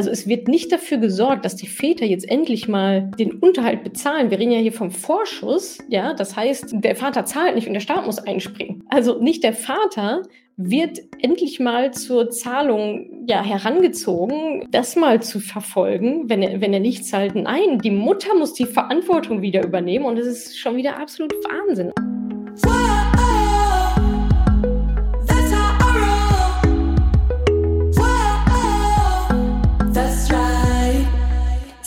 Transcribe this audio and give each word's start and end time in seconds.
Also 0.00 0.08
es 0.08 0.26
wird 0.26 0.48
nicht 0.48 0.72
dafür 0.72 0.96
gesorgt, 0.96 1.44
dass 1.44 1.56
die 1.56 1.66
Väter 1.66 2.06
jetzt 2.06 2.26
endlich 2.26 2.68
mal 2.68 3.10
den 3.18 3.32
Unterhalt 3.32 3.84
bezahlen. 3.84 4.30
Wir 4.30 4.38
reden 4.38 4.52
ja 4.52 4.58
hier 4.58 4.72
vom 4.72 4.90
Vorschuss, 4.90 5.76
ja. 5.90 6.14
Das 6.14 6.36
heißt, 6.36 6.68
der 6.72 6.96
Vater 6.96 7.26
zahlt 7.26 7.54
nicht 7.54 7.66
und 7.66 7.74
der 7.74 7.80
Staat 7.80 8.06
muss 8.06 8.18
einspringen. 8.18 8.82
Also 8.88 9.20
nicht 9.20 9.44
der 9.44 9.52
Vater 9.52 10.22
wird 10.56 11.00
endlich 11.18 11.60
mal 11.60 11.92
zur 11.92 12.30
Zahlung 12.30 13.26
ja, 13.28 13.44
herangezogen, 13.44 14.66
das 14.70 14.96
mal 14.96 15.20
zu 15.20 15.38
verfolgen, 15.38 16.30
wenn 16.30 16.42
er, 16.42 16.62
wenn 16.62 16.72
er 16.72 16.80
nicht 16.80 17.04
zahlt. 17.04 17.34
Nein, 17.34 17.78
die 17.84 17.90
Mutter 17.90 18.34
muss 18.34 18.54
die 18.54 18.64
Verantwortung 18.64 19.42
wieder 19.42 19.62
übernehmen 19.62 20.06
und 20.06 20.18
das 20.18 20.26
ist 20.26 20.58
schon 20.58 20.76
wieder 20.76 20.98
absolut 20.98 21.34
Wahnsinn. 21.44 21.92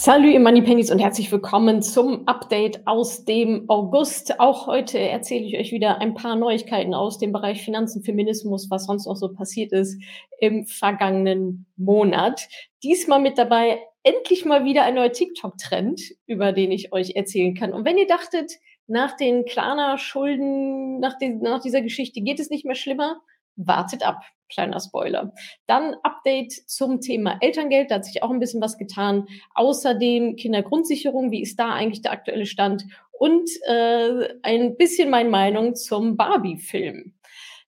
Salut, 0.04 0.34
ihr 0.34 0.40
Moneypennies 0.40 0.90
und 0.90 0.98
herzlich 0.98 1.32
willkommen 1.32 1.80
zum 1.80 2.28
Update 2.28 2.86
aus 2.86 3.24
dem 3.24 3.64
August. 3.70 4.38
Auch 4.38 4.66
heute 4.66 4.98
erzähle 4.98 5.46
ich 5.46 5.56
euch 5.56 5.72
wieder 5.72 5.98
ein 6.02 6.12
paar 6.12 6.36
Neuigkeiten 6.36 6.92
aus 6.92 7.16
dem 7.16 7.32
Bereich 7.32 7.64
Finanzen, 7.64 8.02
Feminismus, 8.02 8.70
was 8.70 8.84
sonst 8.84 9.06
noch 9.06 9.16
so 9.16 9.32
passiert 9.32 9.72
ist 9.72 9.98
im 10.40 10.66
vergangenen 10.66 11.64
Monat. 11.78 12.50
Diesmal 12.82 13.18
mit 13.18 13.38
dabei 13.38 13.80
endlich 14.02 14.44
mal 14.44 14.66
wieder 14.66 14.82
ein 14.82 14.96
neuer 14.96 15.10
TikTok-Trend, 15.10 16.02
über 16.26 16.52
den 16.52 16.70
ich 16.70 16.92
euch 16.92 17.16
erzählen 17.16 17.54
kann. 17.54 17.72
Und 17.72 17.86
wenn 17.86 17.96
ihr 17.96 18.06
dachtet, 18.06 18.52
nach 18.86 19.16
den 19.16 19.46
Klarna-Schulden, 19.46 21.00
nach, 21.00 21.14
nach 21.40 21.62
dieser 21.62 21.80
Geschichte 21.80 22.20
geht 22.20 22.40
es 22.40 22.50
nicht 22.50 22.66
mehr 22.66 22.74
schlimmer, 22.74 23.22
wartet 23.56 24.06
ab. 24.06 24.20
Kleiner 24.54 24.78
Spoiler. 24.80 25.32
Dann 25.66 25.96
Update 26.02 26.52
zum 26.52 27.00
Thema 27.00 27.38
Elterngeld. 27.40 27.90
Da 27.90 27.96
hat 27.96 28.04
sich 28.04 28.22
auch 28.22 28.30
ein 28.30 28.38
bisschen 28.38 28.62
was 28.62 28.78
getan. 28.78 29.26
Außerdem 29.54 30.36
Kindergrundsicherung. 30.36 31.32
Wie 31.32 31.42
ist 31.42 31.58
da 31.58 31.72
eigentlich 31.72 32.02
der 32.02 32.12
aktuelle 32.12 32.46
Stand? 32.46 32.84
Und 33.18 33.50
äh, 33.66 34.28
ein 34.42 34.76
bisschen 34.76 35.10
meine 35.10 35.28
Meinung 35.28 35.74
zum 35.74 36.16
Barbie-Film. 36.16 37.14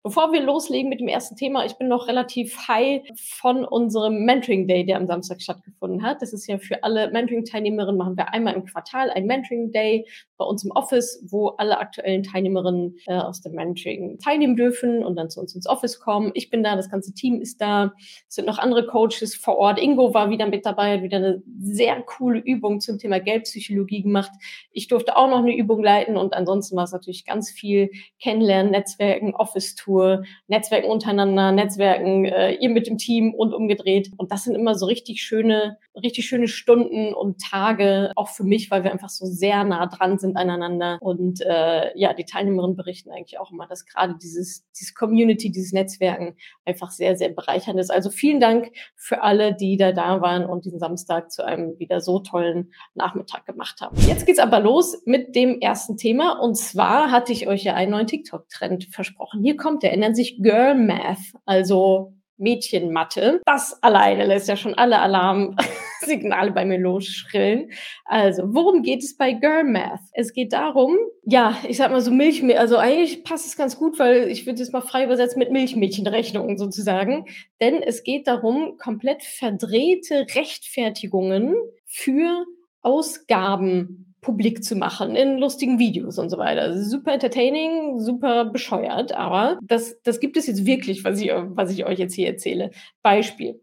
Bevor 0.04 0.32
wir 0.32 0.42
loslegen 0.42 0.88
mit 0.88 0.98
dem 0.98 1.06
ersten 1.06 1.36
Thema, 1.36 1.64
ich 1.64 1.74
bin 1.74 1.86
noch 1.86 2.08
relativ 2.08 2.66
high 2.66 3.02
von 3.14 3.64
unserem 3.64 4.24
Mentoring 4.24 4.66
Day, 4.66 4.84
der 4.84 4.96
am 4.96 5.06
Samstag 5.06 5.40
stattgefunden 5.40 6.02
hat. 6.02 6.22
Das 6.22 6.32
ist 6.32 6.48
ja 6.48 6.58
für 6.58 6.82
alle 6.82 7.12
Mentoring-Teilnehmerinnen, 7.12 7.96
machen 7.96 8.16
wir 8.16 8.32
einmal 8.34 8.54
im 8.54 8.64
Quartal 8.64 9.10
ein 9.10 9.26
Mentoring 9.26 9.70
Day 9.70 10.08
bei 10.42 10.48
uns 10.48 10.64
im 10.64 10.72
Office, 10.72 11.24
wo 11.30 11.48
alle 11.50 11.78
aktuellen 11.78 12.24
Teilnehmerinnen 12.24 12.96
äh, 13.06 13.14
aus 13.14 13.40
dem 13.42 13.52
Mentoring 13.52 14.18
teilnehmen 14.18 14.56
dürfen 14.56 15.04
und 15.04 15.14
dann 15.14 15.30
zu 15.30 15.40
uns 15.40 15.54
ins 15.54 15.68
Office 15.68 16.00
kommen. 16.00 16.32
Ich 16.34 16.50
bin 16.50 16.64
da, 16.64 16.74
das 16.74 16.90
ganze 16.90 17.14
Team 17.14 17.40
ist 17.40 17.60
da. 17.60 17.92
Es 18.28 18.34
sind 18.34 18.46
noch 18.46 18.58
andere 18.58 18.86
Coaches 18.86 19.36
vor 19.36 19.56
Ort. 19.56 19.80
Ingo 19.80 20.14
war 20.14 20.30
wieder 20.30 20.46
mit 20.46 20.66
dabei, 20.66 20.94
hat 20.94 21.02
wieder 21.02 21.18
eine 21.18 21.42
sehr 21.60 22.02
coole 22.02 22.40
Übung 22.40 22.80
zum 22.80 22.98
Thema 22.98 23.20
Geldpsychologie 23.20 24.02
gemacht. 24.02 24.32
Ich 24.72 24.88
durfte 24.88 25.16
auch 25.16 25.28
noch 25.28 25.38
eine 25.38 25.56
Übung 25.56 25.82
leiten 25.82 26.16
und 26.16 26.34
ansonsten 26.34 26.76
war 26.76 26.84
es 26.84 26.92
natürlich 26.92 27.24
ganz 27.24 27.50
viel 27.50 27.90
Kennenlernen, 28.20 28.72
Netzwerken, 28.72 29.34
Office-Tour 29.34 30.24
Netzwerken 30.48 30.90
untereinander, 30.90 31.52
Netzwerken, 31.52 32.24
äh, 32.24 32.54
ihr 32.54 32.70
mit 32.70 32.88
dem 32.88 32.98
Team 32.98 33.32
und 33.32 33.54
umgedreht. 33.54 34.10
Und 34.16 34.32
das 34.32 34.44
sind 34.44 34.56
immer 34.56 34.74
so 34.74 34.86
richtig 34.86 35.22
schöne, 35.22 35.78
richtig 35.94 36.26
schöne 36.26 36.48
Stunden 36.48 37.14
und 37.14 37.40
Tage, 37.40 38.12
auch 38.16 38.28
für 38.28 38.44
mich, 38.44 38.70
weil 38.70 38.84
wir 38.84 38.92
einfach 38.92 39.08
so 39.08 39.26
sehr 39.26 39.64
nah 39.64 39.86
dran 39.86 40.18
sind 40.18 40.36
aneinander. 40.36 40.98
Und 41.00 41.40
äh, 41.42 41.96
ja, 41.98 42.14
die 42.14 42.24
Teilnehmerinnen 42.24 42.76
berichten 42.76 43.10
eigentlich 43.10 43.38
auch 43.38 43.50
immer, 43.50 43.66
dass 43.66 43.84
gerade 43.84 44.16
dieses, 44.20 44.64
dieses 44.72 44.94
Community, 44.94 45.50
dieses 45.50 45.72
Netzwerken 45.72 46.36
einfach 46.64 46.90
sehr, 46.90 47.16
sehr 47.16 47.28
bereichernd 47.30 47.78
ist. 47.78 47.90
Also 47.90 48.10
vielen 48.10 48.40
Dank 48.40 48.72
für 48.96 49.22
alle, 49.22 49.54
die 49.54 49.76
da 49.76 49.92
da 49.92 50.20
waren 50.20 50.44
und 50.46 50.64
diesen 50.64 50.78
Samstag 50.78 51.30
zu 51.30 51.44
einem 51.44 51.78
wieder 51.78 52.00
so 52.00 52.20
tollen 52.20 52.72
Nachmittag 52.94 53.46
gemacht 53.46 53.80
haben. 53.80 53.96
Jetzt 54.06 54.26
geht's 54.26 54.38
aber 54.38 54.60
los 54.60 55.02
mit 55.04 55.34
dem 55.34 55.60
ersten 55.60 55.96
Thema. 55.96 56.40
Und 56.40 56.56
zwar 56.56 57.10
hatte 57.10 57.32
ich 57.32 57.48
euch 57.48 57.64
ja 57.64 57.74
einen 57.74 57.92
neuen 57.92 58.06
TikTok-Trend 58.06 58.88
versprochen. 58.90 59.42
Hier 59.42 59.56
kommt 59.56 59.82
der 59.82 59.96
nennt 59.96 60.16
sich 60.16 60.42
Girl 60.42 60.74
Math, 60.74 61.32
also 61.44 62.14
Mädchenmathe. 62.42 63.40
Das 63.46 63.82
alleine 63.82 64.26
lässt 64.26 64.48
ja 64.48 64.56
schon 64.56 64.74
alle 64.74 64.98
Alarmsignale 64.98 66.52
bei 66.52 66.64
mir 66.64 66.78
losschrillen. 66.78 67.70
Also, 68.04 68.42
worum 68.54 68.82
geht 68.82 69.02
es 69.02 69.16
bei 69.16 69.32
Girl 69.32 69.64
Math? 69.64 70.00
Es 70.12 70.32
geht 70.32 70.52
darum, 70.52 70.96
ja, 71.24 71.56
ich 71.68 71.76
sag 71.76 71.90
mal 71.90 72.00
so 72.00 72.10
Milch, 72.10 72.42
also 72.58 72.76
eigentlich 72.76 73.24
passt 73.24 73.46
es 73.46 73.56
ganz 73.56 73.78
gut, 73.78 73.98
weil 73.98 74.28
ich 74.28 74.44
würde 74.44 74.62
es 74.62 74.72
mal 74.72 74.80
frei 74.82 75.04
übersetzen 75.04 75.38
mit 75.38 75.52
Milchmädchenrechnungen 75.52 76.58
sozusagen. 76.58 77.26
Denn 77.60 77.82
es 77.82 78.02
geht 78.02 78.26
darum, 78.26 78.76
komplett 78.76 79.22
verdrehte 79.22 80.26
Rechtfertigungen 80.34 81.54
für 81.86 82.44
Ausgaben 82.82 84.11
publik 84.22 84.64
zu 84.64 84.76
machen 84.76 85.14
in 85.16 85.38
lustigen 85.38 85.78
Videos 85.78 86.18
und 86.18 86.30
so 86.30 86.38
weiter. 86.38 86.80
Super 86.80 87.12
entertaining, 87.12 87.98
super 87.98 88.46
bescheuert, 88.46 89.12
aber 89.12 89.58
das, 89.62 90.00
das 90.02 90.20
gibt 90.20 90.36
es 90.36 90.46
jetzt 90.46 90.64
wirklich, 90.64 91.04
was 91.04 91.20
ich, 91.20 91.30
was 91.30 91.70
ich 91.70 91.84
euch 91.84 91.98
jetzt 91.98 92.14
hier 92.14 92.28
erzähle. 92.28 92.70
Beispiel. 93.02 93.60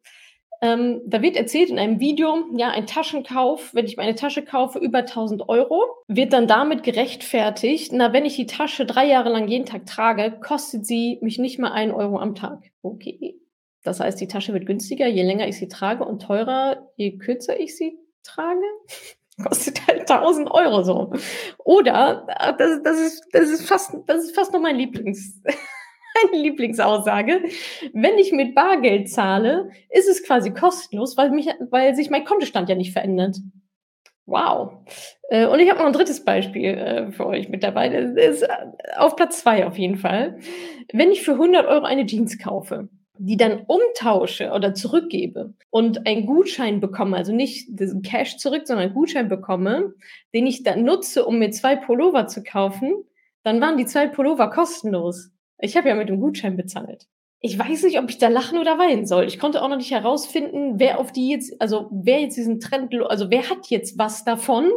Ähm, 0.61 1.01
da 1.05 1.21
wird 1.21 1.37
erzählt 1.37 1.69
in 1.69 1.79
einem 1.79 2.01
Video, 2.01 2.43
ja, 2.57 2.69
ein 2.71 2.85
Taschenkauf, 2.85 3.73
wenn 3.73 3.85
ich 3.85 3.95
meine 3.95 4.15
Tasche 4.15 4.43
kaufe, 4.43 4.77
über 4.77 4.99
1000 4.99 5.47
Euro, 5.47 5.81
wird 6.09 6.33
dann 6.33 6.47
damit 6.47 6.83
gerechtfertigt, 6.83 7.93
na, 7.93 8.11
wenn 8.11 8.25
ich 8.25 8.35
die 8.35 8.45
Tasche 8.45 8.85
drei 8.85 9.07
Jahre 9.07 9.29
lang 9.29 9.47
jeden 9.47 9.65
Tag 9.65 9.85
trage, 9.85 10.37
kostet 10.41 10.85
sie 10.85 11.17
mich 11.21 11.39
nicht 11.39 11.59
mal 11.59 11.71
einen 11.71 11.93
Euro 11.93 12.19
am 12.19 12.35
Tag. 12.35 12.69
Okay. 12.81 13.39
Das 13.83 14.01
heißt, 14.01 14.19
die 14.19 14.27
Tasche 14.27 14.51
wird 14.51 14.65
günstiger, 14.65 15.07
je 15.07 15.23
länger 15.23 15.47
ich 15.47 15.57
sie 15.57 15.69
trage 15.69 16.03
und 16.03 16.21
teurer, 16.21 16.89
je 16.97 17.17
kürzer 17.17 17.57
ich 17.57 17.77
sie 17.77 17.97
trage 18.23 18.59
kostet 19.43 19.85
halt 19.87 20.09
1000 20.09 20.51
Euro 20.51 20.83
so. 20.83 21.11
Oder, 21.57 22.25
äh, 22.27 22.53
das, 22.57 22.81
das, 22.83 22.99
ist, 22.99 23.23
das, 23.31 23.49
ist 23.49 23.67
fast, 23.67 23.95
das 24.07 24.23
ist 24.25 24.35
fast 24.35 24.53
noch 24.53 24.61
mein 24.61 24.75
Lieblings, 24.75 25.41
meine 26.23 26.41
Lieblingsaussage. 26.41 27.43
Wenn 27.93 28.17
ich 28.17 28.31
mit 28.31 28.55
Bargeld 28.55 29.09
zahle, 29.09 29.69
ist 29.89 30.09
es 30.09 30.23
quasi 30.23 30.51
kostenlos, 30.51 31.17
weil, 31.17 31.31
mich, 31.31 31.47
weil 31.69 31.95
sich 31.95 32.09
mein 32.09 32.25
Kontostand 32.25 32.69
ja 32.69 32.75
nicht 32.75 32.93
verändert. 32.93 33.37
Wow. 34.25 34.73
Äh, 35.29 35.47
und 35.47 35.59
ich 35.59 35.69
habe 35.69 35.79
noch 35.79 35.87
ein 35.87 35.93
drittes 35.93 36.23
Beispiel 36.23 36.69
äh, 36.75 37.11
für 37.11 37.25
euch 37.25 37.49
mit 37.49 37.63
dabei. 37.63 37.89
Das 37.89 38.39
ist 38.39 38.47
auf 38.97 39.15
Platz 39.15 39.39
zwei 39.39 39.65
auf 39.65 39.77
jeden 39.77 39.97
Fall. 39.97 40.39
Wenn 40.93 41.11
ich 41.11 41.23
für 41.23 41.33
100 41.33 41.65
Euro 41.65 41.85
eine 41.85 42.05
Jeans 42.05 42.37
kaufe, 42.37 42.89
die 43.21 43.35
dann 43.35 43.65
umtausche 43.67 44.51
oder 44.51 44.73
zurückgebe 44.73 45.53
und 45.69 46.07
einen 46.07 46.25
Gutschein 46.25 46.79
bekomme, 46.79 47.17
also 47.17 47.33
nicht 47.33 47.67
diesen 47.69 48.01
Cash 48.01 48.37
zurück, 48.37 48.61
sondern 48.65 48.85
einen 48.85 48.95
Gutschein 48.95 49.27
bekomme, 49.27 49.93
den 50.33 50.47
ich 50.47 50.63
dann 50.63 50.85
nutze, 50.85 51.25
um 51.25 51.37
mir 51.37 51.51
zwei 51.51 51.75
Pullover 51.75 52.27
zu 52.27 52.43
kaufen, 52.43 52.93
dann 53.43 53.59
waren 53.59 53.75
die 53.75 53.85
zwei 53.85 54.07
Pullover 54.07 54.49
kostenlos. 54.49 55.31
Ich 55.59 55.75
habe 55.75 55.89
ja 55.89 55.95
mit 55.95 56.07
dem 56.07 56.21
Gutschein 56.21 56.55
bezahlt. 56.55 57.07
Ich 57.41 57.59
weiß 57.59 57.83
nicht, 57.83 57.99
ob 57.99 58.09
ich 58.09 58.17
da 58.17 58.29
lachen 58.29 58.57
oder 58.57 58.77
weinen 58.77 59.05
soll. 59.05 59.25
Ich 59.25 59.37
konnte 59.37 59.61
auch 59.61 59.69
noch 59.69 59.77
nicht 59.77 59.91
herausfinden, 59.91 60.79
wer 60.79 60.97
auf 60.99 61.11
die 61.11 61.29
jetzt, 61.29 61.61
also 61.61 61.89
wer 61.91 62.21
jetzt 62.21 62.37
diesen 62.37 62.61
Trend, 62.61 62.93
also 63.07 63.29
wer 63.29 63.49
hat 63.49 63.67
jetzt 63.67 63.97
was 63.97 64.23
davon, 64.23 64.69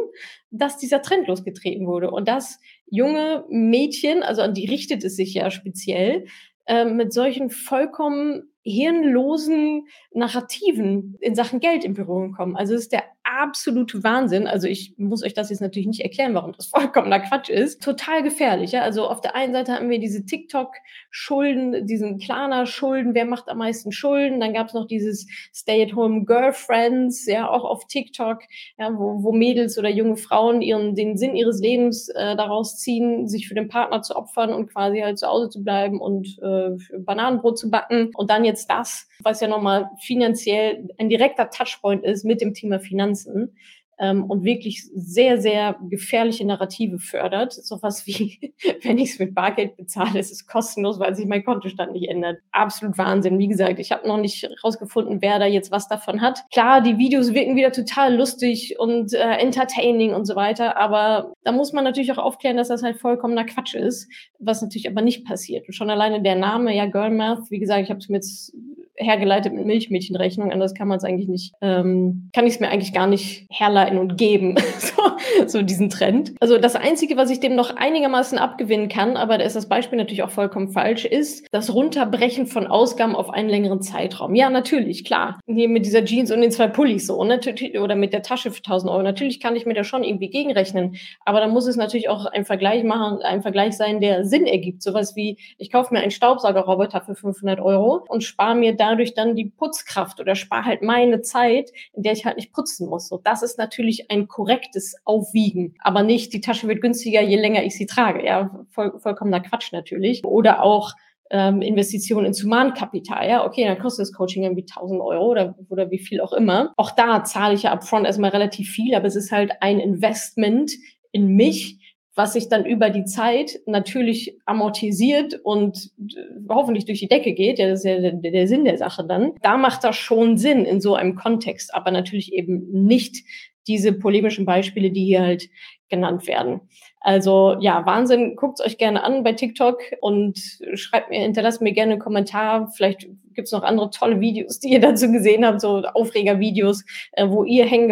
dass 0.51 0.77
dieser 0.77 1.01
Trend 1.01 1.27
losgetreten 1.27 1.87
wurde. 1.87 2.11
Und 2.11 2.27
dass 2.27 2.59
junge 2.85 3.45
Mädchen, 3.49 4.21
also 4.21 4.41
an 4.41 4.53
die 4.53 4.65
richtet 4.65 5.03
es 5.05 5.15
sich 5.15 5.33
ja 5.33 5.49
speziell, 5.49 6.25
äh, 6.65 6.85
mit 6.85 7.13
solchen 7.13 7.49
vollkommen 7.49 8.52
hirnlosen 8.63 9.87
Narrativen 10.13 11.17
in 11.19 11.35
Sachen 11.35 11.59
Geld 11.59 11.83
in 11.83 11.93
Berührung 11.93 12.31
kommen. 12.33 12.55
Also 12.55 12.73
es 12.73 12.83
ist 12.83 12.93
der 12.93 13.03
absolute 13.23 14.03
Wahnsinn. 14.03 14.47
Also 14.47 14.67
ich 14.67 14.93
muss 14.97 15.23
euch 15.23 15.33
das 15.33 15.49
jetzt 15.49 15.61
natürlich 15.61 15.87
nicht 15.87 16.01
erklären, 16.01 16.33
warum 16.33 16.53
das 16.53 16.65
vollkommener 16.73 17.19
Quatsch 17.19 17.49
ist. 17.49 17.81
Total 17.81 18.23
gefährlich. 18.23 18.71
Ja? 18.71 18.81
Also 18.81 19.07
auf 19.07 19.21
der 19.21 19.35
einen 19.35 19.53
Seite 19.53 19.73
haben 19.73 19.89
wir 19.89 19.99
diese 19.99 20.25
TikTok-Schulden, 20.25 21.85
diesen 21.87 22.19
Klarna-Schulden, 22.19 23.13
wer 23.13 23.25
macht 23.25 23.49
am 23.49 23.57
meisten 23.57 23.91
Schulden? 23.91 24.39
Dann 24.39 24.53
gab 24.53 24.67
es 24.67 24.73
noch 24.73 24.87
dieses 24.87 25.27
Stay-at-home-Girlfriends, 25.53 27.25
ja, 27.25 27.49
auch 27.49 27.63
auf 27.63 27.85
TikTok, 27.87 28.39
ja, 28.77 28.93
wo, 28.93 29.23
wo 29.23 29.31
Mädels 29.31 29.77
oder 29.77 29.89
junge 29.89 30.17
Frauen 30.17 30.61
ihren 30.61 30.95
den 30.95 31.17
Sinn 31.17 31.35
ihres 31.35 31.59
Lebens 31.59 32.09
äh, 32.09 32.35
daraus 32.35 32.77
ziehen, 32.77 33.27
sich 33.27 33.47
für 33.47 33.55
den 33.55 33.67
Partner 33.67 34.01
zu 34.01 34.15
opfern 34.15 34.53
und 34.53 34.71
quasi 34.71 34.99
halt 34.99 35.17
zu 35.17 35.27
Hause 35.27 35.49
zu 35.49 35.63
bleiben 35.63 35.99
und 35.99 36.37
äh, 36.41 36.71
Bananenbrot 36.99 37.57
zu 37.57 37.69
backen. 37.69 38.11
Und 38.15 38.29
dann 38.29 38.45
jetzt 38.45 38.52
das, 38.67 39.07
was 39.19 39.41
ja 39.41 39.47
nochmal 39.47 39.89
finanziell 39.99 40.87
ein 40.97 41.09
direkter 41.09 41.49
Touchpoint 41.49 42.03
ist 42.03 42.23
mit 42.23 42.41
dem 42.41 42.53
Thema 42.53 42.79
Finanzen 42.79 43.57
ähm, 43.99 44.23
und 44.25 44.43
wirklich 44.43 44.83
sehr, 44.95 45.39
sehr 45.39 45.77
gefährliche 45.89 46.45
Narrative 46.45 46.99
fördert. 46.99 47.53
Sowas 47.53 48.05
wie, 48.07 48.53
wenn 48.83 48.97
ich 48.97 49.11
es 49.11 49.19
mit 49.19 49.35
Bargeld 49.35 49.77
bezahle, 49.77 50.19
ist 50.19 50.31
es 50.31 50.47
kostenlos, 50.47 50.99
weil 50.99 51.15
sich 51.15 51.25
mein 51.25 51.43
Kontostand 51.43 51.93
nicht 51.93 52.09
ändert. 52.09 52.39
Absolut 52.51 52.97
Wahnsinn. 52.97 53.39
Wie 53.39 53.47
gesagt, 53.47 53.79
ich 53.79 53.91
habe 53.91 54.07
noch 54.07 54.17
nicht 54.17 54.49
rausgefunden, 54.63 55.21
wer 55.21 55.39
da 55.39 55.45
jetzt 55.45 55.71
was 55.71 55.87
davon 55.87 56.21
hat. 56.21 56.43
Klar, 56.51 56.81
die 56.81 56.97
Videos 56.97 57.33
wirken 57.33 57.55
wieder 57.55 57.71
total 57.71 58.15
lustig 58.15 58.75
und 58.79 59.13
äh, 59.13 59.37
entertaining 59.37 60.13
und 60.13 60.25
so 60.25 60.35
weiter, 60.35 60.77
aber 60.77 61.33
da 61.43 61.51
muss 61.51 61.73
man 61.73 61.83
natürlich 61.83 62.11
auch 62.11 62.17
aufklären, 62.17 62.57
dass 62.57 62.67
das 62.67 62.83
halt 62.83 62.97
vollkommener 62.97 63.45
Quatsch 63.45 63.75
ist, 63.75 64.09
was 64.39 64.61
natürlich 64.61 64.89
aber 64.89 65.01
nicht 65.01 65.25
passiert. 65.25 65.67
Und 65.67 65.73
schon 65.73 65.89
alleine 65.89 66.21
der 66.21 66.35
Name, 66.35 66.75
ja, 66.75 66.85
Girl 66.85 67.11
Math, 67.11 67.49
wie 67.49 67.59
gesagt, 67.59 67.83
ich 67.83 67.89
habe 67.89 67.99
es 67.99 68.09
mir 68.09 68.17
jetzt 68.17 68.53
hergeleitet 68.95 69.53
mit 69.53 69.65
Milchmädchenrechnung, 69.65 70.51
anders 70.51 70.73
kann 70.73 70.87
man 70.87 70.97
es 70.97 71.03
eigentlich 71.03 71.27
nicht, 71.27 71.53
ähm, 71.61 72.29
kann 72.33 72.45
ich 72.45 72.55
es 72.55 72.59
mir 72.59 72.69
eigentlich 72.69 72.93
gar 72.93 73.07
nicht 73.07 73.47
herleiten 73.49 73.97
und 73.97 74.17
geben, 74.17 74.55
so, 74.77 75.47
so 75.47 75.61
diesen 75.61 75.89
Trend. 75.89 76.33
Also 76.39 76.57
das 76.57 76.75
Einzige, 76.75 77.17
was 77.17 77.29
ich 77.29 77.39
dem 77.39 77.55
noch 77.55 77.75
einigermaßen 77.75 78.37
abgewinnen 78.37 78.89
kann, 78.89 79.17
aber 79.17 79.37
da 79.37 79.45
ist 79.45 79.55
das 79.55 79.67
Beispiel 79.67 79.97
natürlich 79.97 80.23
auch 80.23 80.29
vollkommen 80.29 80.69
falsch, 80.69 81.05
ist 81.05 81.47
das 81.51 81.73
Runterbrechen 81.73 82.45
von 82.45 82.67
Ausgaben 82.67 83.15
auf 83.15 83.29
einen 83.29 83.49
längeren 83.49 83.81
Zeitraum. 83.81 84.35
Ja, 84.35 84.49
natürlich, 84.49 85.03
klar. 85.03 85.39
Hier 85.47 85.69
mit 85.69 85.85
dieser 85.85 86.05
Jeans 86.05 86.31
und 86.31 86.41
den 86.41 86.51
zwei 86.51 86.67
Pullis 86.67 87.07
so, 87.07 87.23
ne? 87.23 87.39
oder 87.79 87.95
mit 87.95 88.13
der 88.13 88.21
Tasche 88.21 88.51
für 88.51 88.57
1000 88.57 88.91
Euro. 88.91 89.03
Natürlich 89.03 89.39
kann 89.39 89.55
ich 89.55 89.65
mir 89.65 89.73
da 89.73 89.83
schon 89.83 90.03
irgendwie 90.03 90.29
gegenrechnen, 90.29 90.95
aber 91.25 91.39
da 91.39 91.47
muss 91.47 91.67
es 91.67 91.75
natürlich 91.75 92.09
auch 92.09 92.25
ein 92.25 92.45
Vergleich 92.45 92.83
machen, 92.83 93.19
ein 93.23 93.41
Vergleich 93.41 93.75
sein, 93.75 93.99
der 93.99 94.25
Sinn 94.25 94.45
ergibt. 94.45 94.83
Sowas 94.83 95.15
wie, 95.15 95.37
ich 95.57 95.71
kaufe 95.71 95.93
mir 95.93 96.01
einen 96.01 96.11
Staubsaugerroboter 96.11 97.01
für 97.01 97.15
500 97.15 97.59
Euro 97.59 98.05
und 98.07 98.23
spare 98.23 98.55
mir 98.55 98.75
dadurch 98.83 99.13
dann 99.13 99.35
die 99.35 99.45
Putzkraft 99.45 100.19
oder 100.19 100.35
spare 100.35 100.65
halt 100.65 100.81
meine 100.81 101.21
Zeit, 101.21 101.71
in 101.93 102.03
der 102.03 102.13
ich 102.13 102.25
halt 102.25 102.37
nicht 102.37 102.51
putzen 102.51 102.89
muss. 102.89 103.07
So, 103.07 103.19
das 103.23 103.43
ist 103.43 103.57
natürlich 103.57 104.11
ein 104.11 104.27
korrektes 104.27 104.95
Aufwiegen, 105.05 105.75
aber 105.79 106.03
nicht, 106.03 106.33
die 106.33 106.41
Tasche 106.41 106.67
wird 106.67 106.81
günstiger, 106.81 107.21
je 107.21 107.37
länger 107.37 107.63
ich 107.63 107.75
sie 107.75 107.85
trage. 107.85 108.25
Ja, 108.25 108.65
voll, 108.69 108.99
vollkommener 108.99 109.39
Quatsch 109.39 109.71
natürlich. 109.71 110.25
Oder 110.25 110.61
auch, 110.63 110.93
ähm, 111.29 111.61
Investitionen 111.61 112.27
ins 112.27 112.43
Humankapital. 112.43 113.27
Ja, 113.27 113.45
okay, 113.45 113.65
dann 113.65 113.79
kostet 113.79 114.03
das 114.03 114.13
Coaching 114.13 114.43
irgendwie 114.43 114.65
1000 114.65 115.01
Euro 115.01 115.31
oder, 115.31 115.55
oder 115.69 115.89
wie 115.89 115.97
viel 115.97 116.21
auch 116.21 116.33
immer. 116.33 116.73
Auch 116.77 116.91
da 116.91 117.23
zahle 117.23 117.55
ich 117.55 117.63
ja 117.63 117.73
upfront 117.73 118.05
erstmal 118.05 118.31
relativ 118.31 118.69
viel, 118.69 118.93
aber 118.93 119.07
es 119.07 119.15
ist 119.15 119.31
halt 119.31 119.51
ein 119.61 119.79
Investment 119.79 120.71
in 121.11 121.27
mich, 121.27 121.79
was 122.15 122.33
sich 122.33 122.47
dann 122.47 122.65
über 122.65 122.89
die 122.89 123.05
Zeit 123.05 123.59
natürlich 123.65 124.37
amortisiert 124.45 125.39
und 125.43 125.91
äh, 126.15 126.21
hoffentlich 126.49 126.85
durch 126.85 126.99
die 126.99 127.07
Decke 127.07 127.33
geht. 127.33 127.59
Ja, 127.59 127.67
das 127.69 127.79
ist 127.79 127.85
ja 127.85 127.99
der, 127.99 128.13
der 128.13 128.47
Sinn 128.47 128.65
der 128.65 128.77
Sache 128.77 129.05
dann. 129.05 129.33
Da 129.41 129.57
macht 129.57 129.83
das 129.83 129.95
schon 129.95 130.37
Sinn 130.37 130.65
in 130.65 130.79
so 130.79 130.95
einem 130.95 131.15
Kontext, 131.15 131.73
aber 131.73 131.91
natürlich 131.91 132.33
eben 132.33 132.85
nicht 132.85 133.23
diese 133.67 133.93
polemischen 133.93 134.45
Beispiele, 134.45 134.91
die 134.91 135.05
hier 135.05 135.21
halt 135.21 135.49
genannt 135.89 136.27
werden. 136.27 136.61
Also 136.99 137.57
ja, 137.59 137.85
Wahnsinn, 137.85 138.35
guckt 138.35 138.61
euch 138.61 138.77
gerne 138.77 139.03
an 139.03 139.23
bei 139.23 139.33
TikTok 139.33 139.81
und 140.01 140.39
schreibt 140.73 141.09
mir, 141.09 141.19
hinterlasst 141.19 141.61
mir 141.61 141.73
gerne 141.73 141.93
einen 141.93 142.01
Kommentar. 142.01 142.71
Vielleicht 142.75 143.07
gibt's 143.35 143.51
noch 143.51 143.63
andere 143.63 143.89
tolle 143.89 144.19
Videos, 144.19 144.59
die 144.59 144.69
ihr 144.69 144.79
dazu 144.79 145.11
gesehen 145.11 145.45
habt, 145.45 145.61
so 145.61 145.83
Aufregervideos, 145.83 146.83
äh, 147.13 147.27
wo 147.29 147.43
ihr 147.43 147.65
hängen, 147.65 147.89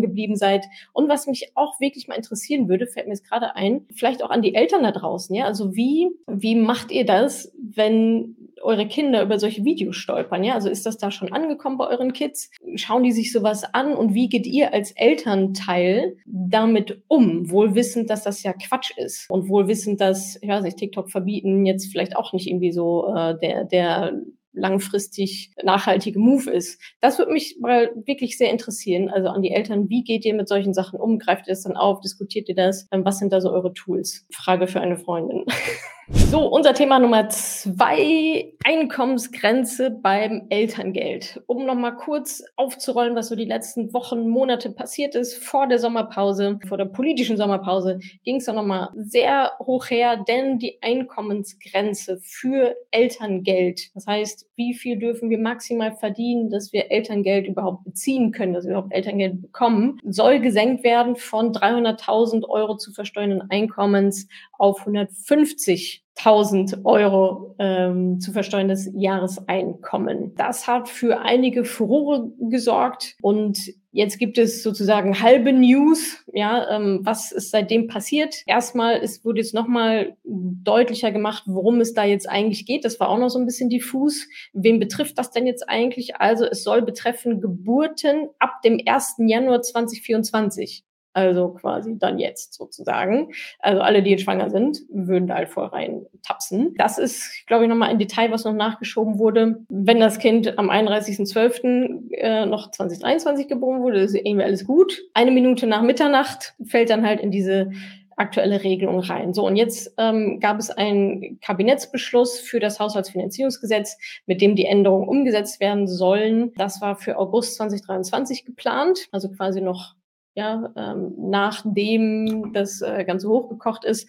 geblieben 0.00 0.36
seid. 0.36 0.64
Und 0.92 1.08
was 1.08 1.26
mich 1.26 1.52
auch 1.54 1.80
wirklich 1.80 2.08
mal 2.08 2.14
interessieren 2.14 2.68
würde, 2.68 2.86
fällt 2.86 3.06
mir 3.06 3.14
jetzt 3.14 3.28
gerade 3.28 3.56
ein, 3.56 3.86
vielleicht 3.94 4.22
auch 4.22 4.30
an 4.30 4.42
die 4.42 4.54
Eltern 4.54 4.82
da 4.82 4.92
draußen, 4.92 5.34
ja. 5.34 5.44
Also 5.44 5.74
wie, 5.74 6.08
wie 6.26 6.54
macht 6.54 6.90
ihr 6.90 7.04
das, 7.04 7.52
wenn 7.58 8.36
eure 8.62 8.86
Kinder 8.86 9.22
über 9.22 9.38
solche 9.38 9.64
Videos 9.64 9.96
stolpern? 9.96 10.44
Ja, 10.44 10.54
also 10.54 10.68
ist 10.68 10.86
das 10.86 10.98
da 10.98 11.10
schon 11.10 11.32
angekommen 11.32 11.78
bei 11.78 11.86
euren 11.88 12.12
Kids? 12.12 12.50
Schauen 12.74 13.02
die 13.02 13.12
sich 13.12 13.32
sowas 13.32 13.62
an 13.74 13.94
und 13.94 14.14
wie 14.14 14.28
geht 14.28 14.46
ihr 14.46 14.72
als 14.72 14.90
Elternteil 14.92 16.16
damit 16.26 17.02
um? 17.08 17.50
Wohl 17.50 17.74
wissend, 17.74 18.10
dass 18.10 18.24
das 18.24 18.42
ja 18.42 18.52
Quatsch 18.52 18.90
ist 18.96 19.30
und 19.30 19.48
wohl 19.48 19.68
wissend, 19.68 20.00
dass, 20.00 20.38
ich 20.40 20.48
weiß 20.48 20.64
nicht, 20.64 20.78
TikTok 20.78 21.10
verbieten 21.10 21.66
jetzt 21.66 21.90
vielleicht 21.90 22.16
auch 22.16 22.32
nicht 22.32 22.48
irgendwie 22.48 22.72
so 22.72 23.14
äh, 23.14 23.38
der, 23.38 23.64
der 23.64 24.20
langfristig 24.56 25.52
nachhaltige 25.62 26.18
Move 26.18 26.50
ist. 26.50 26.80
Das 27.00 27.18
würde 27.18 27.32
mich 27.32 27.58
mal 27.60 27.90
wirklich 28.06 28.36
sehr 28.38 28.50
interessieren. 28.50 29.08
Also 29.10 29.28
an 29.28 29.42
die 29.42 29.52
Eltern, 29.52 29.88
wie 29.88 30.02
geht 30.02 30.24
ihr 30.24 30.34
mit 30.34 30.48
solchen 30.48 30.74
Sachen 30.74 30.98
um? 30.98 31.18
Greift 31.18 31.46
ihr 31.46 31.52
das 31.52 31.62
dann 31.62 31.76
auf? 31.76 32.00
Diskutiert 32.00 32.48
ihr 32.48 32.54
das? 32.54 32.88
Ähm, 32.90 33.04
was 33.04 33.18
sind 33.18 33.32
da 33.32 33.40
so 33.40 33.50
eure 33.50 33.72
Tools? 33.72 34.26
Frage 34.30 34.66
für 34.66 34.80
eine 34.80 34.96
Freundin. 34.96 35.44
So, 36.08 36.46
unser 36.46 36.72
Thema 36.72 37.00
Nummer 37.00 37.28
zwei, 37.30 38.52
Einkommensgrenze 38.64 39.90
beim 39.90 40.46
Elterngeld. 40.50 41.42
Um 41.46 41.66
nochmal 41.66 41.96
kurz 41.96 42.44
aufzurollen, 42.54 43.16
was 43.16 43.28
so 43.28 43.34
die 43.34 43.44
letzten 43.44 43.92
Wochen, 43.92 44.28
Monate 44.28 44.70
passiert 44.70 45.16
ist, 45.16 45.36
vor 45.36 45.66
der 45.66 45.80
Sommerpause, 45.80 46.60
vor 46.68 46.78
der 46.78 46.84
politischen 46.84 47.36
Sommerpause, 47.36 47.98
ging 48.24 48.36
es 48.36 48.44
dann 48.44 48.54
nochmal 48.54 48.90
sehr 48.94 49.52
hoch 49.58 49.90
her, 49.90 50.16
denn 50.16 50.58
die 50.58 50.78
Einkommensgrenze 50.80 52.18
für 52.22 52.76
Elterngeld, 52.92 53.94
das 53.94 54.06
heißt, 54.06 54.48
wie 54.54 54.74
viel 54.74 54.98
dürfen 54.98 55.30
wir 55.30 55.38
maximal 55.38 55.92
verdienen, 55.92 56.50
dass 56.50 56.72
wir 56.72 56.90
Elterngeld 56.90 57.46
überhaupt 57.46 57.84
beziehen 57.84 58.30
können, 58.30 58.52
dass 58.52 58.64
wir 58.64 58.72
überhaupt 58.72 58.92
Elterngeld 58.92 59.42
bekommen, 59.42 60.00
soll 60.04 60.40
gesenkt 60.40 60.84
werden 60.84 61.16
von 61.16 61.52
300.000 61.52 62.48
Euro 62.48 62.76
zu 62.76 62.92
versteuernden 62.92 63.48
Einkommens 63.50 64.28
auf 64.58 64.80
150 64.80 65.95
1000 66.18 66.84
Euro 66.84 67.54
ähm, 67.58 68.20
zu 68.20 68.32
versteuerndes 68.32 68.90
Jahreseinkommen. 68.94 70.34
Das 70.34 70.66
hat 70.66 70.88
für 70.88 71.20
einige 71.20 71.64
Furore 71.64 72.32
gesorgt 72.40 73.16
und 73.20 73.58
jetzt 73.92 74.18
gibt 74.18 74.38
es 74.38 74.62
sozusagen 74.62 75.20
halbe 75.20 75.52
News. 75.52 76.24
Ja, 76.32 76.70
ähm, 76.70 77.00
was 77.02 77.32
ist 77.32 77.50
seitdem 77.50 77.86
passiert? 77.86 78.42
Erstmal 78.46 78.96
es 79.02 79.24
wurde 79.26 79.40
jetzt 79.40 79.52
nochmal 79.52 80.16
deutlicher 80.24 81.12
gemacht, 81.12 81.44
worum 81.46 81.80
es 81.80 81.92
da 81.92 82.04
jetzt 82.04 82.28
eigentlich 82.28 82.64
geht. 82.64 82.86
Das 82.86 82.98
war 82.98 83.10
auch 83.10 83.18
noch 83.18 83.28
so 83.28 83.38
ein 83.38 83.46
bisschen 83.46 83.68
diffus. 83.68 84.26
Wen 84.54 84.80
betrifft 84.80 85.18
das 85.18 85.30
denn 85.30 85.46
jetzt 85.46 85.68
eigentlich? 85.68 86.16
Also 86.16 86.46
es 86.46 86.62
soll 86.62 86.80
betreffen 86.80 87.42
Geburten 87.42 88.28
ab 88.38 88.62
dem 88.62 88.80
1. 88.86 89.16
Januar 89.18 89.60
2024. 89.60 90.85
Also 91.16 91.48
quasi 91.48 91.98
dann 91.98 92.18
jetzt 92.18 92.52
sozusagen. 92.52 93.32
Also 93.60 93.80
alle, 93.80 94.02
die 94.02 94.10
jetzt 94.10 94.24
schwanger 94.24 94.50
sind, 94.50 94.82
würden 94.90 95.26
da 95.26 95.36
halt 95.36 95.48
voll 95.48 95.64
rein 95.64 96.04
tapsen. 96.22 96.74
Das 96.76 96.98
ist, 96.98 97.46
glaube 97.46 97.64
ich, 97.64 97.70
nochmal 97.70 97.88
ein 97.88 97.98
Detail, 97.98 98.30
was 98.32 98.44
noch 98.44 98.52
nachgeschoben 98.52 99.18
wurde. 99.18 99.64
Wenn 99.70 99.98
das 99.98 100.18
Kind 100.18 100.58
am 100.58 100.68
31.12. 100.68 102.12
Äh, 102.12 102.44
noch 102.44 102.70
2023 102.70 103.48
geboren 103.48 103.80
wurde, 103.80 104.00
ist 104.00 104.14
irgendwie 104.14 104.44
alles 104.44 104.66
gut. 104.66 105.04
Eine 105.14 105.30
Minute 105.30 105.66
nach 105.66 105.80
Mitternacht 105.80 106.54
fällt 106.62 106.90
dann 106.90 107.06
halt 107.06 107.20
in 107.20 107.30
diese 107.30 107.70
aktuelle 108.16 108.62
Regelung 108.62 108.98
rein. 108.98 109.32
So, 109.32 109.46
und 109.46 109.56
jetzt 109.56 109.94
ähm, 109.96 110.38
gab 110.38 110.58
es 110.58 110.68
einen 110.70 111.40
Kabinettsbeschluss 111.40 112.40
für 112.40 112.60
das 112.60 112.78
Haushaltsfinanzierungsgesetz, 112.78 113.96
mit 114.26 114.42
dem 114.42 114.54
die 114.54 114.66
Änderungen 114.66 115.08
umgesetzt 115.08 115.60
werden 115.60 115.86
sollen. 115.86 116.52
Das 116.56 116.82
war 116.82 116.96
für 116.96 117.16
August 117.16 117.56
2023 117.56 118.44
geplant, 118.44 119.08
also 119.12 119.30
quasi 119.30 119.62
noch 119.62 119.94
ja, 120.36 120.72
ähm, 120.76 121.14
nachdem 121.18 122.52
das 122.52 122.82
äh, 122.82 123.04
Ganze 123.04 123.28
hochgekocht 123.28 123.84
ist. 123.84 124.08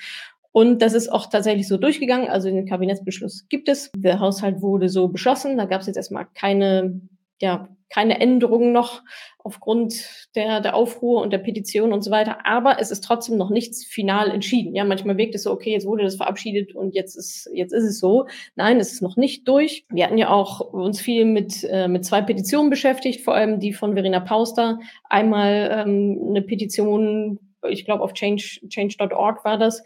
Und 0.52 0.82
das 0.82 0.94
ist 0.94 1.12
auch 1.12 1.28
tatsächlich 1.28 1.68
so 1.68 1.78
durchgegangen. 1.78 2.30
Also 2.30 2.50
den 2.50 2.66
Kabinettsbeschluss 2.66 3.48
gibt 3.48 3.70
es. 3.70 3.92
Der 3.96 4.20
Haushalt 4.20 4.62
wurde 4.62 4.90
so 4.90 5.08
beschlossen. 5.08 5.58
Da 5.58 5.66
gab 5.66 5.82
es 5.82 5.88
jetzt 5.88 5.98
erstmal 5.98 6.28
keine 6.34 7.00
ja, 7.42 7.70
keine 7.90 8.20
Änderungen 8.20 8.74
noch 8.74 9.02
aufgrund 9.40 10.28
der, 10.36 10.60
der 10.60 10.76
Aufruhr 10.76 11.22
und 11.22 11.32
der 11.32 11.38
Petition 11.38 11.94
und 11.94 12.04
so 12.04 12.12
weiter. 12.12 12.46
Aber 12.46 12.82
es 12.82 12.92
ist 12.92 13.04
trotzdem 13.04 13.38
noch 13.38 13.50
nichts 13.50 13.86
final 13.86 14.30
entschieden. 14.30 14.76
Ja, 14.76 14.84
manchmal 14.84 15.18
wirkt 15.18 15.36
es 15.36 15.44
so, 15.44 15.52
okay, 15.52 15.72
jetzt 15.72 15.88
wurde 15.88 16.04
das 16.04 16.18
verabschiedet 16.18 16.76
und 16.76 16.94
jetzt 16.96 17.16
ist, 17.16 17.50
jetzt 17.54 17.72
ist 17.72 17.86
es 17.86 18.00
so. 18.00 18.28
Nein, 18.56 18.80
es 18.80 18.92
ist 18.92 19.02
noch 19.02 19.16
nicht 19.16 19.48
durch. 19.48 19.86
Wir 19.90 20.04
hatten 20.04 20.18
ja 20.18 20.30
auch 20.30 20.60
uns 20.60 21.00
viel 21.00 21.24
mit, 21.24 21.64
äh, 21.64 21.88
mit 21.88 22.04
zwei 22.04 22.22
Petitionen 22.22 22.70
beschäftigt, 22.70 23.22
vor 23.22 23.36
allem 23.36 23.60
die 23.60 23.72
von 23.72 23.94
Verena 23.94 24.20
Pauster. 24.20 24.80
Einmal 25.06 25.70
ähm, 25.72 26.26
eine 26.30 26.42
Petition, 26.42 27.40
ich 27.70 27.86
glaube 27.86 28.04
auf 28.04 28.14
change, 28.14 28.60
change.org 28.68 29.46
war 29.46 29.58
das. 29.58 29.82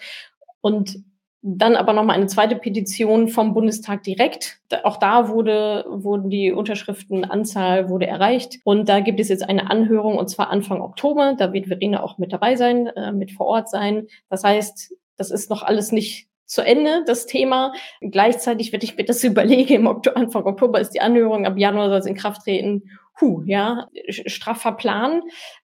Und 0.61 1.03
dann 1.43 1.75
aber 1.75 1.93
nochmal 1.93 2.17
eine 2.17 2.27
zweite 2.27 2.55
Petition 2.55 3.27
vom 3.27 3.53
Bundestag 3.53 4.03
direkt. 4.03 4.59
Auch 4.83 4.97
da 4.97 5.27
wurde, 5.27 5.85
wurden 5.89 6.29
die 6.29 6.51
Unterschriftenanzahl 6.51 7.89
wurde 7.89 8.05
erreicht. 8.05 8.59
Und 8.63 8.87
da 8.87 8.99
gibt 8.99 9.19
es 9.19 9.29
jetzt 9.29 9.47
eine 9.47 9.69
Anhörung 9.71 10.17
und 10.17 10.29
zwar 10.29 10.51
Anfang 10.51 10.81
Oktober. 10.81 11.35
Da 11.37 11.51
wird 11.51 11.67
Verena 11.67 12.03
auch 12.03 12.19
mit 12.19 12.31
dabei 12.31 12.55
sein, 12.55 12.87
äh, 12.87 13.11
mit 13.11 13.31
vor 13.31 13.47
Ort 13.47 13.69
sein. 13.69 14.07
Das 14.29 14.43
heißt, 14.43 14.93
das 15.17 15.31
ist 15.31 15.49
noch 15.49 15.63
alles 15.63 15.91
nicht 15.91 16.27
zu 16.45 16.61
Ende, 16.61 17.03
das 17.07 17.25
Thema. 17.25 17.73
Gleichzeitig, 18.01 18.71
wenn 18.71 18.81
ich 18.81 18.95
mir 18.95 19.05
das 19.05 19.23
überlege, 19.23 19.73
im 19.73 19.87
Oktober, 19.87 20.17
Anfang 20.17 20.45
Oktober 20.45 20.79
ist 20.79 20.91
die 20.91 21.01
Anhörung, 21.01 21.47
ab 21.47 21.57
Januar 21.57 21.89
soll 21.89 21.99
es 21.99 22.05
in 22.05 22.15
Kraft 22.15 22.43
treten. 22.43 22.83
Puh, 23.17 23.41
ja, 23.45 23.87
straffer 24.09 24.73
Plan. 24.73 25.21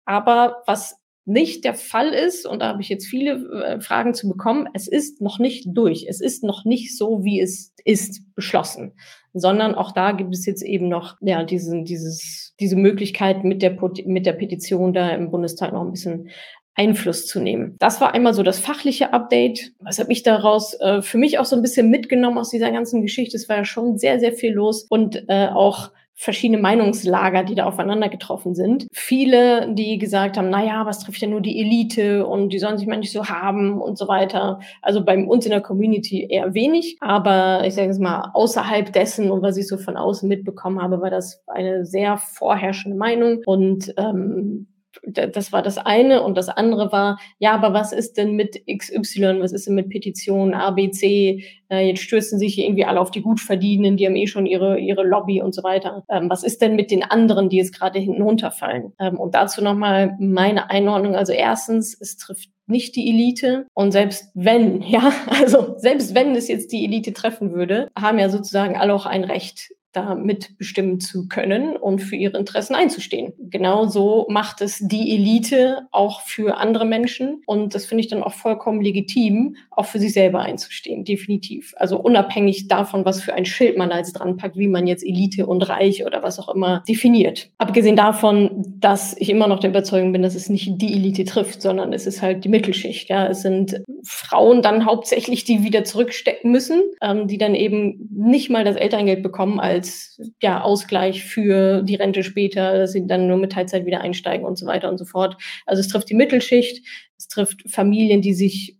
Aber 0.04 0.62
was 0.66 1.00
nicht 1.26 1.64
der 1.64 1.74
Fall 1.74 2.08
ist, 2.08 2.46
und 2.46 2.60
da 2.60 2.68
habe 2.68 2.82
ich 2.82 2.88
jetzt 2.88 3.06
viele 3.06 3.32
äh, 3.62 3.80
Fragen 3.80 4.14
zu 4.14 4.28
bekommen, 4.28 4.68
es 4.74 4.88
ist 4.88 5.20
noch 5.20 5.38
nicht 5.38 5.66
durch. 5.68 6.06
Es 6.08 6.20
ist 6.20 6.44
noch 6.44 6.64
nicht 6.64 6.96
so, 6.96 7.24
wie 7.24 7.40
es 7.40 7.72
ist, 7.84 8.34
beschlossen. 8.34 8.92
Sondern 9.32 9.74
auch 9.74 9.92
da 9.92 10.12
gibt 10.12 10.34
es 10.34 10.46
jetzt 10.46 10.62
eben 10.62 10.88
noch 10.88 11.16
ja, 11.20 11.42
diesen, 11.44 11.84
dieses, 11.84 12.54
diese 12.60 12.76
Möglichkeit, 12.76 13.42
mit 13.42 13.62
der, 13.62 13.76
mit 14.04 14.26
der 14.26 14.34
Petition 14.34 14.92
da 14.92 15.10
im 15.10 15.30
Bundestag 15.30 15.72
noch 15.72 15.82
ein 15.82 15.92
bisschen 15.92 16.28
Einfluss 16.76 17.26
zu 17.26 17.40
nehmen. 17.40 17.76
Das 17.78 18.00
war 18.00 18.14
einmal 18.14 18.34
so 18.34 18.42
das 18.42 18.58
fachliche 18.58 19.12
Update. 19.12 19.72
Was 19.78 19.98
habe 19.98 20.12
ich 20.12 20.22
daraus 20.24 20.74
äh, 20.80 21.02
für 21.02 21.18
mich 21.18 21.38
auch 21.38 21.44
so 21.44 21.56
ein 21.56 21.62
bisschen 21.62 21.88
mitgenommen 21.88 22.38
aus 22.38 22.50
dieser 22.50 22.72
ganzen 22.72 23.00
Geschichte? 23.00 23.36
Es 23.36 23.48
war 23.48 23.58
ja 23.58 23.64
schon 23.64 23.96
sehr, 23.96 24.18
sehr 24.18 24.32
viel 24.32 24.52
los 24.52 24.84
und 24.88 25.24
äh, 25.28 25.48
auch 25.48 25.92
verschiedene 26.14 26.60
Meinungslager, 26.60 27.44
die 27.44 27.54
da 27.54 27.64
aufeinander 27.64 28.08
getroffen 28.08 28.54
sind. 28.54 28.86
Viele, 28.92 29.72
die 29.74 29.98
gesagt 29.98 30.36
haben, 30.36 30.50
na 30.50 30.64
ja, 30.64 30.86
was 30.86 31.00
trifft 31.00 31.20
ja 31.20 31.28
nur 31.28 31.40
die 31.40 31.60
Elite 31.60 32.26
und 32.26 32.50
die 32.50 32.58
sollen 32.58 32.78
sich 32.78 32.86
mal 32.86 32.98
nicht 32.98 33.12
so 33.12 33.26
haben 33.26 33.80
und 33.80 33.98
so 33.98 34.06
weiter. 34.08 34.60
Also 34.80 35.04
bei 35.04 35.16
uns 35.24 35.44
in 35.44 35.50
der 35.50 35.60
Community 35.60 36.26
eher 36.30 36.54
wenig, 36.54 36.96
aber 37.00 37.66
ich 37.66 37.74
sage 37.74 37.90
es 37.90 37.98
mal, 37.98 38.30
außerhalb 38.32 38.92
dessen 38.92 39.30
und 39.30 39.42
was 39.42 39.56
ich 39.56 39.66
so 39.66 39.76
von 39.76 39.96
außen 39.96 40.28
mitbekommen 40.28 40.80
habe, 40.80 41.00
war 41.00 41.10
das 41.10 41.42
eine 41.46 41.84
sehr 41.84 42.16
vorherrschende 42.16 42.96
Meinung 42.96 43.42
und 43.44 43.92
ähm, 43.96 44.68
das 45.02 45.52
war 45.52 45.62
das 45.62 45.78
eine. 45.78 46.22
Und 46.22 46.36
das 46.36 46.48
andere 46.48 46.92
war, 46.92 47.18
ja, 47.38 47.52
aber 47.52 47.72
was 47.72 47.92
ist 47.92 48.16
denn 48.16 48.32
mit 48.32 48.62
XY? 48.66 49.40
Was 49.40 49.52
ist 49.52 49.66
denn 49.66 49.74
mit 49.74 49.90
Petitionen, 49.90 50.54
ABC? 50.54 51.44
Äh, 51.70 51.88
jetzt 51.88 52.02
stürzen 52.02 52.38
sich 52.38 52.58
irgendwie 52.58 52.84
alle 52.84 53.00
auf 53.00 53.10
die 53.10 53.22
Gutverdienenden, 53.22 53.96
die 53.96 54.06
haben 54.06 54.16
eh 54.16 54.26
schon 54.26 54.46
ihre, 54.46 54.78
ihre 54.78 55.04
Lobby 55.04 55.42
und 55.42 55.54
so 55.54 55.62
weiter. 55.62 56.04
Ähm, 56.08 56.30
was 56.30 56.44
ist 56.44 56.60
denn 56.60 56.76
mit 56.76 56.90
den 56.90 57.02
anderen, 57.02 57.48
die 57.48 57.56
jetzt 57.56 57.78
gerade 57.78 57.98
hinten 57.98 58.22
runterfallen? 58.22 58.92
Ähm, 58.98 59.18
und 59.18 59.34
dazu 59.34 59.62
nochmal 59.62 60.16
meine 60.18 60.70
Einordnung. 60.70 61.16
Also 61.16 61.32
erstens, 61.32 61.98
es 62.00 62.16
trifft 62.16 62.50
nicht 62.66 62.96
die 62.96 63.08
Elite. 63.08 63.66
Und 63.74 63.92
selbst 63.92 64.30
wenn, 64.34 64.82
ja, 64.86 65.12
also 65.26 65.74
selbst 65.78 66.14
wenn 66.14 66.34
es 66.34 66.48
jetzt 66.48 66.72
die 66.72 66.84
Elite 66.84 67.12
treffen 67.12 67.54
würde, 67.54 67.88
haben 67.98 68.18
ja 68.18 68.28
sozusagen 68.28 68.76
alle 68.76 68.94
auch 68.94 69.06
ein 69.06 69.24
Recht, 69.24 69.70
da 69.96 70.14
mitbestimmen 70.14 71.00
zu 71.00 71.28
können 71.28 71.76
und 71.76 72.00
für 72.00 72.16
ihre 72.16 72.38
Interessen 72.38 72.74
einzustehen. 72.74 73.32
Genauso 73.38 74.26
macht 74.28 74.60
es 74.60 74.78
die 74.80 75.14
Elite 75.14 75.86
auch 75.92 76.20
für 76.22 76.56
andere 76.58 76.84
Menschen 76.84 77.42
und 77.46 77.74
das 77.74 77.86
finde 77.86 78.02
ich 78.02 78.08
dann 78.08 78.22
auch 78.22 78.34
vollkommen 78.34 78.80
legitim, 78.80 79.56
auch 79.70 79.86
für 79.86 79.98
sich 79.98 80.12
selber 80.12 80.40
einzustehen, 80.40 81.04
definitiv. 81.04 81.74
Also 81.76 81.98
unabhängig 81.98 82.68
davon, 82.68 83.04
was 83.04 83.22
für 83.22 83.34
ein 83.34 83.44
Schild 83.44 83.76
man 83.76 83.90
jetzt 83.90 84.14
dran 84.14 84.36
packt, 84.36 84.56
wie 84.56 84.68
man 84.68 84.86
jetzt 84.86 85.04
Elite 85.04 85.46
und 85.46 85.68
Reich 85.68 86.04
oder 86.04 86.22
was 86.22 86.38
auch 86.38 86.52
immer 86.54 86.82
definiert. 86.88 87.50
Abgesehen 87.58 87.96
davon, 87.96 88.64
dass 88.78 89.16
ich 89.18 89.30
immer 89.30 89.46
noch 89.46 89.60
der 89.60 89.70
Überzeugung 89.70 90.12
bin, 90.12 90.22
dass 90.22 90.34
es 90.34 90.48
nicht 90.48 90.80
die 90.80 90.92
Elite 90.94 91.24
trifft, 91.24 91.62
sondern 91.62 91.92
es 91.92 92.06
ist 92.06 92.22
halt 92.22 92.44
die 92.44 92.48
Mittelschicht. 92.48 93.08
Ja, 93.08 93.26
es 93.26 93.42
sind 93.42 93.82
Frauen 94.04 94.62
dann 94.62 94.84
hauptsächlich, 94.84 95.44
die 95.44 95.62
wieder 95.62 95.84
zurückstecken 95.84 96.50
müssen, 96.50 96.82
ähm, 97.00 97.26
die 97.26 97.38
dann 97.38 97.54
eben 97.54 98.08
nicht 98.12 98.50
mal 98.50 98.64
das 98.64 98.76
Elterngeld 98.76 99.22
bekommen 99.22 99.60
als 99.60 99.83
als 99.84 100.20
ja, 100.40 100.62
Ausgleich 100.62 101.24
für 101.24 101.82
die 101.82 101.96
Rente 101.96 102.24
später, 102.24 102.78
dass 102.78 102.92
sie 102.92 103.06
dann 103.06 103.26
nur 103.26 103.36
mit 103.36 103.52
Teilzeit 103.52 103.84
wieder 103.84 104.00
einsteigen 104.00 104.46
und 104.46 104.56
so 104.56 104.66
weiter 104.66 104.88
und 104.88 104.98
so 104.98 105.04
fort. 105.04 105.36
Also 105.66 105.80
es 105.80 105.88
trifft 105.88 106.08
die 106.08 106.14
Mittelschicht, 106.14 106.84
es 107.18 107.28
trifft 107.28 107.68
Familien, 107.68 108.22
die 108.22 108.34
sich 108.34 108.78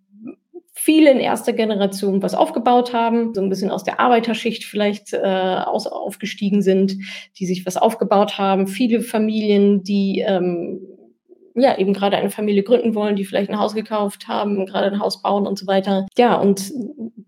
viele 0.73 1.11
in 1.11 1.21
erster 1.21 1.53
Generation 1.53 2.23
was 2.23 2.35
aufgebaut 2.35 2.93
haben, 2.93 3.35
so 3.35 3.41
ein 3.41 3.49
bisschen 3.49 3.71
aus 3.71 3.85
der 3.85 4.01
Arbeiterschicht 4.01 4.65
vielleicht 4.65 5.13
äh, 5.13 5.19
aus, 5.19 5.87
aufgestiegen 5.87 6.63
sind, 6.63 6.97
die 7.39 7.47
sich 7.47 7.65
was 7.65 7.77
aufgebaut 7.77 8.39
haben. 8.39 8.67
Viele 8.67 9.01
Familien, 9.01 9.83
die 9.83 10.25
ähm, 10.27 10.81
ja, 11.55 11.79
eben 11.79 11.93
gerade 11.93 12.17
eine 12.17 12.31
Familie 12.31 12.65
gründen 12.65 12.95
wollen, 12.95 13.15
die 13.15 13.25
vielleicht 13.25 13.49
ein 13.49 13.59
Haus 13.59 13.75
gekauft 13.75 14.27
haben, 14.27 14.67
gerade 14.67 14.87
ein 14.87 15.01
Haus 15.01 15.23
bauen 15.23 15.47
und 15.47 15.59
so 15.59 15.67
weiter. 15.67 16.07
Ja, 16.19 16.35
und 16.35 16.73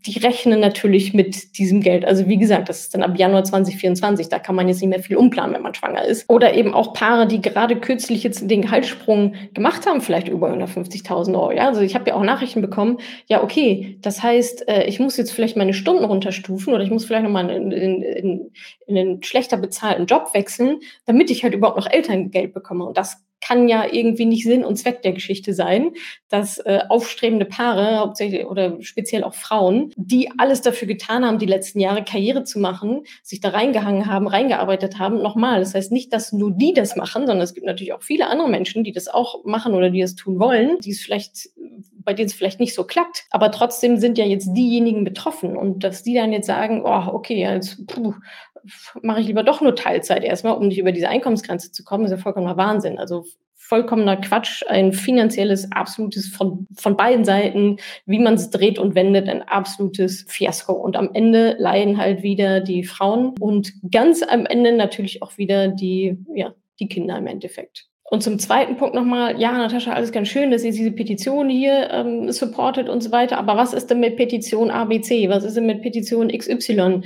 die 0.07 0.19
rechnen 0.19 0.61
natürlich 0.61 1.13
mit 1.15 1.59
diesem 1.59 1.81
Geld. 1.81 2.05
Also 2.05 2.29
wie 2.29 2.37
gesagt, 2.37 2.69
das 2.69 2.81
ist 2.81 2.95
dann 2.95 3.03
ab 3.03 3.19
Januar 3.19 3.43
2024, 3.43 4.29
da 4.29 4.39
kann 4.39 4.55
man 4.55 4.69
jetzt 4.69 4.81
nicht 4.81 4.91
mehr 4.91 5.03
viel 5.03 5.17
umplanen, 5.17 5.55
wenn 5.55 5.63
man 5.63 5.75
schwanger 5.75 6.05
ist. 6.05 6.29
Oder 6.31 6.55
eben 6.55 6.75
auch 6.75 6.93
Paare, 6.93 7.27
die 7.27 7.41
gerade 7.41 7.77
kürzlich 7.77 8.23
jetzt 8.23 8.49
den 8.49 8.63
Gehaltssprung 8.63 9.35
gemacht 9.53 9.87
haben, 9.87 10.01
vielleicht 10.01 10.29
über 10.29 10.53
150.000 10.53 11.35
Euro. 11.35 11.53
Ja, 11.53 11.67
also 11.67 11.81
ich 11.81 11.95
habe 11.95 12.09
ja 12.09 12.15
auch 12.15 12.23
Nachrichten 12.23 12.61
bekommen, 12.61 12.99
ja, 13.27 13.43
okay, 13.43 13.99
das 14.01 14.23
heißt, 14.23 14.69
äh, 14.69 14.85
ich 14.85 15.01
muss 15.01 15.17
jetzt 15.17 15.33
vielleicht 15.33 15.57
meine 15.57 15.75
Stunden 15.75 16.05
runterstufen 16.05 16.73
oder 16.73 16.85
ich 16.85 16.91
muss 16.91 17.05
vielleicht 17.05 17.25
nochmal 17.25 17.51
in, 17.51 17.73
in, 17.73 18.03
in, 18.03 18.51
in 18.87 18.99
einen 18.99 19.23
schlechter 19.23 19.57
bezahlten 19.57 20.07
Job 20.07 20.31
wechseln, 20.35 20.79
damit 21.05 21.31
ich 21.31 21.43
halt 21.43 21.55
überhaupt 21.55 21.79
noch 21.79 21.91
Elterngeld 21.91 22.55
bekomme. 22.55 22.85
Und 22.85 22.97
das 22.97 23.26
kann 23.47 23.69
ja 23.69 23.85
irgendwie 23.91 24.25
nicht 24.25 24.45
Sinn 24.45 24.65
und 24.65 24.77
Zweck 24.77 25.03
der 25.03 25.13
Geschichte 25.13 25.55
sein, 25.55 25.93
dass 26.29 26.59
äh, 26.59 26.81
aufstrebende 26.89 27.45
Paare, 27.45 27.99
hauptsächlich 27.99 28.47
oder 28.47 28.83
speziell 28.83 29.25
auch 29.25 29.35
Frauen, 29.35 29.93
die 29.97 30.31
alles 30.39 30.63
dafür 30.63 30.89
getan 30.89 31.25
haben, 31.25 31.39
die 31.39 31.47
letzten 31.47 31.81
Jahre 31.81 32.05
Karriere 32.05 32.45
zu 32.45 32.59
machen, 32.59 33.03
sich 33.23 33.41
da 33.41 33.51
reingehangen 33.51 34.07
haben, 34.07 34.27
reingearbeitet 34.27 34.99
haben, 34.99 35.23
nochmal. 35.23 35.61
Das 35.61 35.75
heißt 35.75 35.93
nicht, 35.93 36.13
dass 36.13 36.33
nur 36.33 36.51
die 36.51 36.73
das 36.73 36.97
machen, 36.97 37.27
sondern 37.27 37.45
es 37.45 37.55
gibt 37.55 37.67
natürlich 37.67 37.93
auch 37.93 38.03
viele 38.03 38.29
andere 38.29 38.49
Menschen, 38.49 38.85
die 38.85 38.93
das 38.93 39.09
auch 39.09 39.45
machen 39.45 39.75
oder 39.75 39.91
die 39.91 40.01
das 40.01 40.15
tun 40.15 40.39
wollen, 40.39 40.79
die 40.81 40.91
es 40.91 41.01
vielleicht 41.01 41.51
bei 42.07 42.15
denen 42.15 42.29
es 42.29 42.35
vielleicht 42.35 42.61
nicht 42.61 42.73
so 42.73 42.85
klappt, 42.85 43.25
aber 43.31 43.51
trotzdem 43.51 43.97
sind 43.97 44.17
ja 44.17 44.25
jetzt 44.25 44.53
diejenigen 44.53 45.03
betroffen 45.03 45.57
und 45.57 45.83
dass 45.83 46.05
die 46.05 46.15
dann 46.15 46.33
jetzt 46.33 46.47
sagen, 46.47 46.83
oh, 46.85 47.09
okay, 47.13 47.41
jetzt 47.41 47.85
puh, 47.89 48.15
mache 49.03 49.21
ich 49.21 49.27
lieber 49.27 49.43
doch 49.43 49.61
nur 49.61 49.75
Teilzeit 49.75 50.25
erstmal, 50.25 50.57
um 50.57 50.69
nicht 50.69 50.79
über 50.79 50.93
diese 50.93 51.09
Einkommensgrenze 51.09 51.73
zu 51.73 51.85
kommen, 51.85 52.05
ist 52.05 52.11
ja 52.11 52.17
vollkommener 52.17 52.57
Wahnsinn. 52.57 52.99
Also 52.99 53.25
vollkommener 53.67 54.17
Quatsch, 54.17 54.63
ein 54.69 54.93
finanzielles, 54.93 55.71
absolutes 55.73 56.29
von, 56.29 56.67
von 56.77 56.97
beiden 56.97 57.25
Seiten, 57.25 57.79
wie 58.05 58.21
man 58.21 58.35
es 58.35 58.51
dreht 58.51 58.79
und 58.79 58.95
wendet, 58.95 59.29
ein 59.29 59.43
absolutes 59.43 60.25
Fiasko. 60.29 60.73
Und 60.73 60.97
am 60.97 61.11
Ende 61.15 61.57
leiden 61.59 61.99
halt 61.99 62.23
wieder 62.23 62.61
die 62.61 62.85
Frauen 62.85 63.35
und 63.41 63.73
ganz 63.91 64.23
am 64.23 64.47
Ende 64.47 64.73
natürlich 64.73 65.23
auch 65.23 65.37
wieder 65.37 65.69
die, 65.69 66.17
ja, 66.35 66.55
die 66.79 66.89
Kinder 66.89 67.19
im 67.19 67.27
Endeffekt. 67.27 67.89
Und 68.09 68.23
zum 68.23 68.39
zweiten 68.39 68.77
Punkt 68.77 68.95
nochmal, 68.95 69.41
ja, 69.41 69.51
Natascha, 69.51 69.93
alles 69.93 70.13
ganz 70.13 70.29
schön, 70.29 70.53
dass 70.53 70.63
ihr 70.63 70.71
diese 70.71 70.93
Petition 70.93 71.49
hier 71.49 71.91
ähm, 71.91 72.31
supportet 72.31 72.89
und 72.89 73.03
so 73.03 73.11
weiter, 73.11 73.37
aber 73.37 73.57
was 73.57 73.73
ist 73.73 73.89
denn 73.91 73.99
mit 73.99 74.17
Petition 74.17 74.71
ABC? 74.71 75.29
Was 75.29 75.43
ist 75.43 75.57
denn 75.57 75.67
mit 75.67 75.83
Petition 75.83 76.29
XY? 76.29 77.03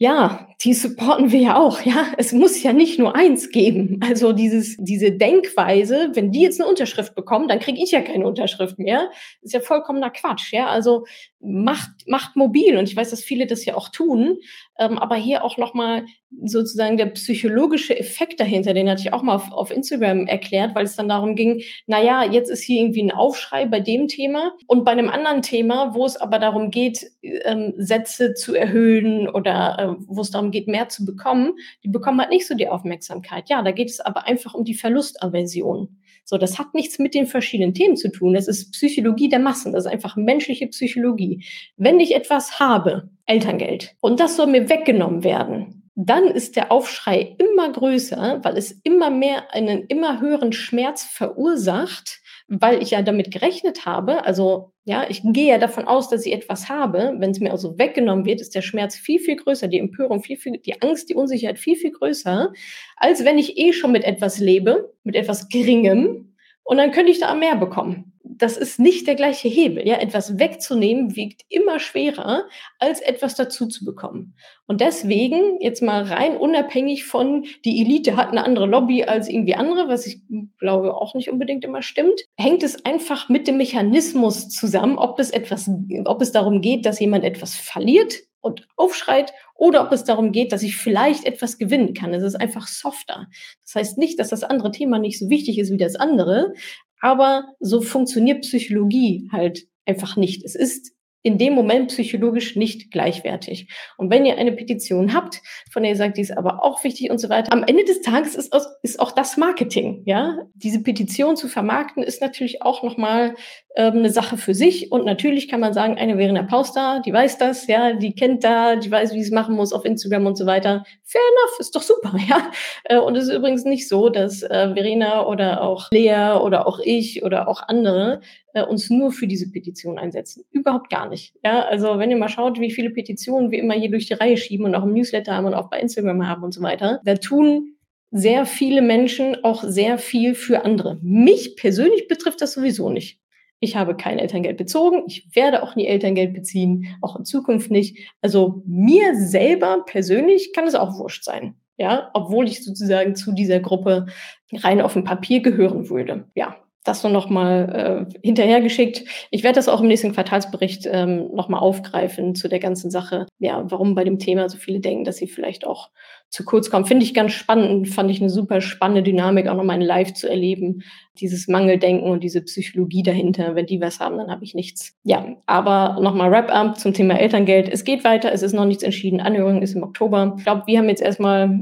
Ja, 0.00 0.46
die 0.62 0.74
supporten 0.74 1.32
wir 1.32 1.40
ja 1.40 1.56
auch, 1.56 1.80
ja. 1.80 2.06
Es 2.18 2.32
muss 2.32 2.62
ja 2.62 2.72
nicht 2.72 3.00
nur 3.00 3.16
eins 3.16 3.50
geben. 3.50 3.98
Also 4.00 4.32
dieses, 4.32 4.76
diese 4.78 5.10
Denkweise, 5.10 6.10
wenn 6.14 6.30
die 6.30 6.40
jetzt 6.42 6.60
eine 6.60 6.70
Unterschrift 6.70 7.16
bekommen, 7.16 7.48
dann 7.48 7.58
kriege 7.58 7.82
ich 7.82 7.90
ja 7.90 8.00
keine 8.00 8.24
Unterschrift 8.24 8.78
mehr. 8.78 9.10
ist 9.42 9.54
ja 9.54 9.60
vollkommener 9.60 10.10
Quatsch, 10.10 10.52
ja. 10.52 10.68
Also 10.68 11.04
macht, 11.40 11.90
macht 12.06 12.36
mobil. 12.36 12.76
Und 12.76 12.88
ich 12.88 12.94
weiß, 12.94 13.10
dass 13.10 13.24
viele 13.24 13.46
das 13.48 13.64
ja 13.64 13.74
auch 13.74 13.88
tun. 13.88 14.38
Ähm, 14.78 14.98
aber 14.98 15.16
hier 15.16 15.44
auch 15.44 15.58
nochmal 15.58 16.04
sozusagen 16.44 16.96
der 16.96 17.06
psychologische 17.06 17.98
Effekt 17.98 18.38
dahinter, 18.38 18.74
den 18.74 18.88
hatte 18.88 19.02
ich 19.02 19.12
auch 19.12 19.22
mal 19.22 19.34
auf, 19.34 19.50
auf 19.50 19.70
Instagram 19.70 20.26
erklärt, 20.26 20.74
weil 20.74 20.84
es 20.84 20.96
dann 20.96 21.08
darum 21.08 21.34
ging, 21.34 21.62
na 21.86 22.02
ja, 22.02 22.24
jetzt 22.24 22.50
ist 22.50 22.62
hier 22.62 22.80
irgendwie 22.80 23.02
ein 23.02 23.10
Aufschrei 23.10 23.66
bei 23.66 23.80
dem 23.80 24.08
Thema 24.08 24.52
und 24.66 24.84
bei 24.84 24.92
einem 24.92 25.08
anderen 25.08 25.42
Thema, 25.42 25.94
wo 25.94 26.06
es 26.06 26.16
aber 26.16 26.38
darum 26.38 26.70
geht, 26.70 27.10
ähm, 27.22 27.74
Sätze 27.76 28.34
zu 28.34 28.54
erhöhen 28.54 29.28
oder 29.28 29.78
äh, 29.78 30.04
wo 30.06 30.20
es 30.20 30.30
darum 30.30 30.50
geht, 30.50 30.68
mehr 30.68 30.88
zu 30.88 31.04
bekommen, 31.04 31.54
die 31.82 31.88
bekommen 31.88 32.20
halt 32.20 32.30
nicht 32.30 32.46
so 32.46 32.54
die 32.54 32.68
Aufmerksamkeit. 32.68 33.48
Ja, 33.48 33.62
da 33.62 33.72
geht 33.72 33.90
es 33.90 34.00
aber 34.00 34.26
einfach 34.26 34.54
um 34.54 34.64
die 34.64 34.74
Verlustaversion. 34.74 35.98
So, 36.28 36.36
das 36.36 36.58
hat 36.58 36.74
nichts 36.74 36.98
mit 36.98 37.14
den 37.14 37.26
verschiedenen 37.26 37.72
Themen 37.72 37.96
zu 37.96 38.12
tun. 38.12 38.34
Das 38.34 38.48
ist 38.48 38.72
Psychologie 38.72 39.30
der 39.30 39.38
Massen. 39.38 39.72
Das 39.72 39.86
ist 39.86 39.90
einfach 39.90 40.14
menschliche 40.16 40.66
Psychologie. 40.66 41.42
Wenn 41.78 42.00
ich 42.00 42.14
etwas 42.14 42.60
habe, 42.60 43.08
Elterngeld, 43.24 43.96
und 44.00 44.20
das 44.20 44.36
soll 44.36 44.48
mir 44.48 44.68
weggenommen 44.68 45.24
werden, 45.24 45.90
dann 45.94 46.24
ist 46.24 46.56
der 46.56 46.70
Aufschrei 46.70 47.34
immer 47.38 47.72
größer, 47.72 48.40
weil 48.42 48.58
es 48.58 48.72
immer 48.82 49.08
mehr 49.08 49.54
einen 49.54 49.84
immer 49.86 50.20
höheren 50.20 50.52
Schmerz 50.52 51.02
verursacht, 51.02 52.20
weil 52.48 52.82
ich 52.82 52.90
ja 52.90 53.02
damit 53.02 53.30
gerechnet 53.30 53.84
habe. 53.84 54.24
Also 54.24 54.72
ja, 54.84 55.04
ich 55.08 55.22
gehe 55.22 55.50
ja 55.50 55.58
davon 55.58 55.86
aus, 55.86 56.08
dass 56.08 56.24
ich 56.24 56.32
etwas 56.32 56.68
habe. 56.68 57.14
Wenn 57.18 57.30
es 57.30 57.40
mir 57.40 57.52
also 57.52 57.78
weggenommen 57.78 58.24
wird, 58.24 58.40
ist 58.40 58.54
der 58.54 58.62
Schmerz 58.62 58.96
viel, 58.96 59.20
viel 59.20 59.36
größer, 59.36 59.68
die 59.68 59.78
Empörung 59.78 60.22
viel, 60.22 60.38
viel, 60.38 60.58
die 60.58 60.80
Angst, 60.80 61.10
die 61.10 61.14
Unsicherheit 61.14 61.58
viel, 61.58 61.76
viel 61.76 61.92
größer, 61.92 62.52
als 62.96 63.24
wenn 63.24 63.38
ich 63.38 63.58
eh 63.58 63.72
schon 63.72 63.92
mit 63.92 64.04
etwas 64.04 64.38
lebe, 64.38 64.94
mit 65.04 65.14
etwas 65.14 65.48
Geringem. 65.48 66.34
Und 66.64 66.78
dann 66.78 66.90
könnte 66.90 67.12
ich 67.12 67.20
da 67.20 67.34
mehr 67.34 67.56
bekommen 67.56 68.07
das 68.38 68.56
ist 68.56 68.78
nicht 68.78 69.06
der 69.06 69.14
gleiche 69.14 69.48
Hebel. 69.48 69.86
Ja, 69.86 69.96
etwas 69.96 70.38
wegzunehmen 70.38 71.16
wiegt 71.16 71.42
immer 71.48 71.78
schwerer, 71.78 72.44
als 72.78 73.00
etwas 73.00 73.34
dazu 73.34 73.66
zu 73.66 73.84
bekommen. 73.84 74.34
Und 74.66 74.80
deswegen 74.80 75.60
jetzt 75.60 75.82
mal 75.82 76.02
rein 76.02 76.36
unabhängig 76.36 77.04
von 77.04 77.46
die 77.64 77.80
Elite 77.80 78.16
hat 78.16 78.30
eine 78.30 78.44
andere 78.44 78.66
Lobby 78.66 79.04
als 79.04 79.28
irgendwie 79.28 79.54
andere, 79.54 79.88
was 79.88 80.06
ich 80.06 80.20
glaube 80.58 80.94
auch 80.94 81.14
nicht 81.14 81.30
unbedingt 81.30 81.64
immer 81.64 81.82
stimmt, 81.82 82.20
hängt 82.36 82.62
es 82.62 82.84
einfach 82.84 83.28
mit 83.28 83.48
dem 83.48 83.56
Mechanismus 83.56 84.48
zusammen, 84.48 84.98
ob 84.98 85.18
es 85.18 85.30
etwas, 85.30 85.70
ob 86.04 86.22
es 86.22 86.32
darum 86.32 86.60
geht, 86.60 86.86
dass 86.86 87.00
jemand 87.00 87.24
etwas 87.24 87.54
verliert 87.54 88.14
und 88.40 88.66
aufschreit 88.76 89.32
oder 89.54 89.82
ob 89.82 89.92
es 89.92 90.04
darum 90.04 90.32
geht, 90.32 90.52
dass 90.52 90.62
ich 90.62 90.76
vielleicht 90.76 91.24
etwas 91.24 91.58
gewinnen 91.58 91.94
kann. 91.94 92.14
Es 92.14 92.22
ist 92.22 92.36
einfach 92.36 92.68
softer. 92.68 93.26
Das 93.64 93.74
heißt 93.74 93.98
nicht, 93.98 94.18
dass 94.18 94.28
das 94.28 94.44
andere 94.44 94.70
Thema 94.70 94.98
nicht 94.98 95.18
so 95.18 95.28
wichtig 95.28 95.58
ist 95.58 95.72
wie 95.72 95.78
das 95.78 95.96
andere, 95.96 96.52
aber 97.00 97.54
so 97.60 97.80
funktioniert 97.80 98.42
Psychologie 98.42 99.28
halt 99.32 99.66
einfach 99.86 100.16
nicht. 100.16 100.44
Es 100.44 100.54
ist 100.54 100.92
in 101.22 101.36
dem 101.36 101.54
Moment 101.54 101.88
psychologisch 101.88 102.56
nicht 102.56 102.90
gleichwertig. 102.90 103.68
Und 103.96 104.10
wenn 104.10 104.24
ihr 104.24 104.38
eine 104.38 104.52
Petition 104.52 105.14
habt, 105.14 105.40
von 105.70 105.82
der 105.82 105.92
ihr 105.92 105.96
sagt, 105.96 106.16
die 106.16 106.22
ist 106.22 106.36
aber 106.36 106.64
auch 106.64 106.84
wichtig 106.84 107.10
und 107.10 107.18
so 107.18 107.28
weiter, 107.28 107.52
am 107.52 107.64
Ende 107.64 107.84
des 107.84 108.00
Tages 108.02 108.34
ist, 108.34 108.54
ist 108.82 109.00
auch 109.00 109.12
das 109.12 109.36
Marketing, 109.36 110.02
ja. 110.06 110.38
Diese 110.54 110.82
Petition 110.82 111.36
zu 111.36 111.48
vermarkten 111.48 112.02
ist 112.02 112.20
natürlich 112.20 112.62
auch 112.62 112.82
nochmal 112.82 113.34
ähm, 113.78 113.98
eine 113.98 114.10
Sache 114.10 114.36
für 114.36 114.54
sich. 114.54 114.90
Und 114.90 115.04
natürlich 115.04 115.48
kann 115.48 115.60
man 115.60 115.72
sagen, 115.72 115.98
eine 115.98 116.16
Verena 116.16 116.42
Pauster, 116.42 117.02
die 117.04 117.12
weiß 117.12 117.38
das, 117.38 117.66
ja, 117.66 117.92
die 117.92 118.14
kennt 118.14 118.42
da, 118.44 118.76
die 118.76 118.90
weiß, 118.90 119.14
wie 119.14 119.20
es 119.20 119.30
machen 119.30 119.54
muss 119.54 119.72
auf 119.72 119.84
Instagram 119.84 120.26
und 120.26 120.36
so 120.36 120.46
weiter. 120.46 120.84
Fair 121.04 121.20
enough, 121.20 121.60
ist 121.60 121.76
doch 121.76 121.82
super, 121.82 122.14
ja. 122.28 122.50
Äh, 122.84 122.98
und 122.98 123.16
es 123.16 123.28
ist 123.28 123.34
übrigens 123.34 123.64
nicht 123.64 123.88
so, 123.88 124.08
dass 124.08 124.42
äh, 124.42 124.72
Verena 124.74 125.26
oder 125.26 125.62
auch 125.62 125.90
Lea 125.90 126.38
oder 126.40 126.66
auch 126.66 126.80
ich 126.80 127.22
oder 127.22 127.48
auch 127.48 127.62
andere 127.66 128.20
äh, 128.54 128.62
uns 128.62 128.90
nur 128.90 129.12
für 129.12 129.26
diese 129.26 129.50
Petition 129.50 129.98
einsetzen. 129.98 130.44
Überhaupt 130.50 130.90
gar 130.90 131.08
nicht. 131.08 131.34
Ja, 131.44 131.62
also 131.62 131.98
wenn 131.98 132.10
ihr 132.10 132.16
mal 132.16 132.28
schaut, 132.28 132.60
wie 132.60 132.70
viele 132.70 132.90
Petitionen 132.90 133.50
wir 133.50 133.58
immer 133.58 133.74
hier 133.74 133.90
durch 133.90 134.06
die 134.06 134.14
Reihe 134.14 134.36
schieben 134.36 134.66
und 134.66 134.74
auch 134.74 134.84
im 134.84 134.94
Newsletter 134.94 135.34
haben 135.34 135.46
und 135.46 135.54
auch 135.54 135.70
bei 135.70 135.80
Instagram 135.80 136.26
haben 136.26 136.42
und 136.42 136.52
so 136.52 136.62
weiter, 136.62 137.00
da 137.04 137.14
tun 137.14 137.74
sehr 138.10 138.46
viele 138.46 138.80
Menschen 138.80 139.44
auch 139.44 139.62
sehr 139.62 139.98
viel 139.98 140.34
für 140.34 140.64
andere. 140.64 140.98
Mich 141.02 141.56
persönlich 141.56 142.08
betrifft 142.08 142.40
das 142.40 142.54
sowieso 142.54 142.90
nicht. 142.90 143.20
Ich 143.60 143.76
habe 143.76 143.96
kein 143.96 144.18
Elterngeld 144.18 144.56
bezogen. 144.56 145.02
Ich 145.06 145.28
werde 145.34 145.62
auch 145.62 145.74
nie 145.74 145.86
Elterngeld 145.86 146.32
beziehen, 146.32 146.96
auch 147.02 147.16
in 147.16 147.24
Zukunft 147.24 147.70
nicht. 147.70 147.98
Also 148.22 148.62
mir 148.66 149.14
selber 149.16 149.84
persönlich 149.84 150.52
kann 150.52 150.66
es 150.66 150.74
auch 150.74 150.98
wurscht 150.98 151.24
sein. 151.24 151.56
Ja, 151.76 152.10
obwohl 152.14 152.48
ich 152.48 152.64
sozusagen 152.64 153.14
zu 153.14 153.32
dieser 153.32 153.60
Gruppe 153.60 154.06
rein 154.52 154.80
auf 154.80 154.94
dem 154.94 155.04
Papier 155.04 155.40
gehören 155.40 155.88
würde. 155.90 156.24
Ja, 156.34 156.56
das 156.88 157.02
nur 157.02 157.12
noch 157.12 157.28
mal 157.28 158.08
äh, 158.10 158.18
hinterhergeschickt. 158.26 159.04
Ich 159.30 159.42
werde 159.42 159.56
das 159.56 159.68
auch 159.68 159.80
im 159.80 159.88
nächsten 159.88 160.12
Quartalsbericht 160.12 160.88
ähm, 160.90 161.28
noch 161.34 161.48
mal 161.48 161.58
aufgreifen 161.58 162.34
zu 162.34 162.48
der 162.48 162.58
ganzen 162.58 162.90
Sache. 162.90 163.26
Ja, 163.38 163.64
warum 163.68 163.94
bei 163.94 164.04
dem 164.04 164.18
Thema 164.18 164.48
so 164.48 164.56
viele 164.56 164.80
denken, 164.80 165.04
dass 165.04 165.16
sie 165.16 165.28
vielleicht 165.28 165.66
auch 165.66 165.90
zu 166.30 166.44
kurz 166.44 166.70
kommen. 166.70 166.84
Finde 166.84 167.04
ich 167.04 167.14
ganz 167.14 167.32
spannend. 167.32 167.88
Fand 167.88 168.10
ich 168.10 168.20
eine 168.20 168.30
super 168.30 168.60
spannende 168.60 169.02
Dynamik, 169.02 169.48
auch 169.48 169.54
noch 169.54 169.64
mal 169.64 169.74
in 169.74 169.86
Live 169.86 170.14
zu 170.14 170.28
erleben. 170.28 170.82
Dieses 171.20 171.48
Mangeldenken 171.48 172.10
und 172.10 172.22
diese 172.22 172.42
Psychologie 172.42 173.02
dahinter. 173.02 173.54
Wenn 173.54 173.66
die 173.66 173.80
was 173.80 174.00
haben, 174.00 174.18
dann 174.18 174.30
habe 174.30 174.44
ich 174.44 174.54
nichts. 174.54 174.96
Ja, 175.04 175.36
aber 175.46 176.00
noch 176.02 176.14
mal 176.14 176.30
Wrap-up 176.30 176.78
zum 176.78 176.92
Thema 176.92 177.18
Elterngeld. 177.18 177.68
Es 177.68 177.84
geht 177.84 178.04
weiter. 178.04 178.32
Es 178.32 178.42
ist 178.42 178.52
noch 178.52 178.66
nichts 178.66 178.82
entschieden. 178.82 179.20
Anhörung 179.20 179.62
ist 179.62 179.74
im 179.74 179.82
Oktober. 179.82 180.34
Ich 180.36 180.44
glaube, 180.44 180.64
wir 180.66 180.78
haben 180.78 180.88
jetzt 180.88 181.02
erstmal 181.02 181.60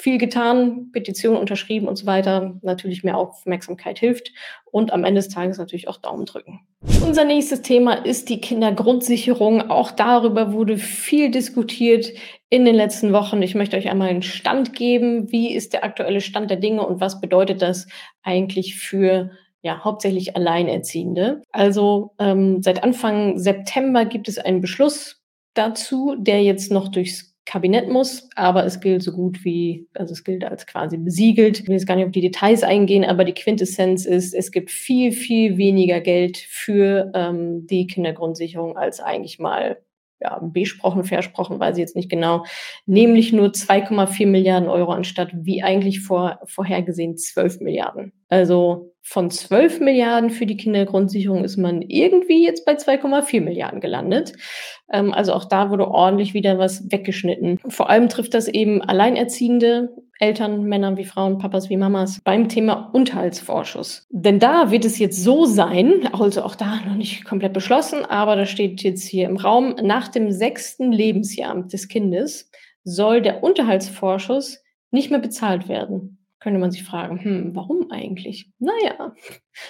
viel 0.00 0.18
getan, 0.18 0.90
Petition 0.92 1.36
unterschrieben 1.36 1.88
und 1.88 1.96
so 1.96 2.06
weiter. 2.06 2.58
Natürlich 2.62 3.04
mehr 3.04 3.16
Aufmerksamkeit 3.16 3.98
hilft 3.98 4.32
und 4.64 4.92
am 4.92 5.04
Ende 5.04 5.20
des 5.20 5.28
Tages 5.28 5.58
natürlich 5.58 5.88
auch 5.88 5.98
Daumen 5.98 6.24
drücken. 6.24 6.60
Unser 7.04 7.24
nächstes 7.24 7.62
Thema 7.62 7.92
ist 7.92 8.28
die 8.28 8.40
Kindergrundsicherung. 8.40 9.70
Auch 9.70 9.90
darüber 9.90 10.52
wurde 10.52 10.78
viel 10.78 11.30
diskutiert 11.30 12.12
in 12.48 12.64
den 12.64 12.74
letzten 12.74 13.12
Wochen. 13.12 13.42
Ich 13.42 13.54
möchte 13.54 13.76
euch 13.76 13.90
einmal 13.90 14.08
einen 14.08 14.22
Stand 14.22 14.72
geben. 14.72 15.30
Wie 15.30 15.54
ist 15.54 15.72
der 15.72 15.84
aktuelle 15.84 16.20
Stand 16.20 16.50
der 16.50 16.56
Dinge 16.56 16.86
und 16.86 17.00
was 17.00 17.20
bedeutet 17.20 17.62
das 17.62 17.86
eigentlich 18.22 18.76
für 18.76 19.30
ja, 19.62 19.84
hauptsächlich 19.84 20.36
Alleinerziehende. 20.36 21.42
Also 21.50 22.14
ähm, 22.18 22.62
seit 22.62 22.82
Anfang 22.82 23.38
September 23.38 24.04
gibt 24.06 24.28
es 24.28 24.38
einen 24.38 24.60
Beschluss 24.60 25.22
dazu, 25.54 26.16
der 26.18 26.42
jetzt 26.42 26.72
noch 26.72 26.88
durchs 26.88 27.36
Kabinett 27.50 27.88
muss, 27.88 28.28
aber 28.36 28.64
es 28.64 28.78
gilt 28.78 29.02
so 29.02 29.10
gut 29.10 29.44
wie, 29.44 29.88
also 29.94 30.12
es 30.12 30.22
gilt 30.22 30.44
als 30.44 30.68
quasi 30.68 30.96
besiegelt. 30.96 31.58
Ich 31.58 31.66
will 31.66 31.74
jetzt 31.74 31.86
gar 31.88 31.96
nicht 31.96 32.06
auf 32.06 32.12
die 32.12 32.20
Details 32.20 32.62
eingehen, 32.62 33.04
aber 33.04 33.24
die 33.24 33.34
Quintessenz 33.34 34.06
ist, 34.06 34.34
es 34.34 34.52
gibt 34.52 34.70
viel, 34.70 35.10
viel 35.10 35.58
weniger 35.58 36.00
Geld 36.00 36.36
für 36.36 37.10
ähm, 37.12 37.66
die 37.66 37.88
Kindergrundsicherung 37.88 38.76
als 38.76 39.00
eigentlich 39.00 39.40
mal 39.40 39.78
ja, 40.20 40.38
besprochen, 40.42 41.04
versprochen, 41.04 41.58
weiß 41.58 41.76
ich 41.76 41.80
jetzt 41.80 41.96
nicht 41.96 42.10
genau, 42.10 42.44
nämlich 42.86 43.32
nur 43.32 43.48
2,4 43.48 44.26
Milliarden 44.26 44.68
Euro 44.68 44.92
anstatt 44.92 45.30
wie 45.32 45.62
eigentlich 45.62 46.00
vor, 46.00 46.40
vorhergesehen 46.44 47.16
12 47.16 47.60
Milliarden. 47.60 48.12
Also 48.28 48.92
von 49.02 49.30
12 49.30 49.80
Milliarden 49.80 50.30
für 50.30 50.46
die 50.46 50.56
Kindergrundsicherung 50.56 51.42
ist 51.42 51.56
man 51.56 51.82
irgendwie 51.82 52.44
jetzt 52.44 52.64
bei 52.64 52.74
2,4 52.74 53.40
Milliarden 53.40 53.80
gelandet. 53.80 54.34
Ähm, 54.92 55.12
also 55.12 55.32
auch 55.32 55.46
da 55.46 55.70
wurde 55.70 55.88
ordentlich 55.88 56.34
wieder 56.34 56.58
was 56.58 56.90
weggeschnitten. 56.90 57.58
Vor 57.68 57.88
allem 57.88 58.08
trifft 58.08 58.34
das 58.34 58.46
eben 58.46 58.82
Alleinerziehende, 58.82 59.90
Eltern, 60.20 60.64
Männer 60.64 60.96
wie 60.96 61.04
Frauen, 61.04 61.38
Papas 61.38 61.70
wie 61.70 61.76
Mamas 61.76 62.20
beim 62.22 62.48
Thema 62.48 62.90
Unterhaltsvorschuss. 62.92 64.06
Denn 64.10 64.38
da 64.38 64.70
wird 64.70 64.84
es 64.84 64.98
jetzt 64.98 65.22
so 65.22 65.46
sein, 65.46 66.08
also 66.12 66.42
auch 66.42 66.54
da 66.54 66.80
noch 66.86 66.94
nicht 66.94 67.24
komplett 67.24 67.52
beschlossen, 67.52 68.04
aber 68.04 68.36
da 68.36 68.46
steht 68.46 68.82
jetzt 68.82 69.04
hier 69.04 69.26
im 69.28 69.36
Raum, 69.36 69.74
nach 69.82 70.08
dem 70.08 70.30
sechsten 70.30 70.92
Lebensjahr 70.92 71.62
des 71.62 71.88
Kindes 71.88 72.50
soll 72.84 73.22
der 73.22 73.42
Unterhaltsvorschuss 73.42 74.62
nicht 74.90 75.10
mehr 75.10 75.20
bezahlt 75.20 75.68
werden 75.68 76.18
könnte 76.40 76.58
man 76.58 76.70
sich 76.70 76.82
fragen, 76.82 77.22
hm, 77.22 77.54
warum 77.54 77.90
eigentlich? 77.90 78.50
Naja, 78.58 79.14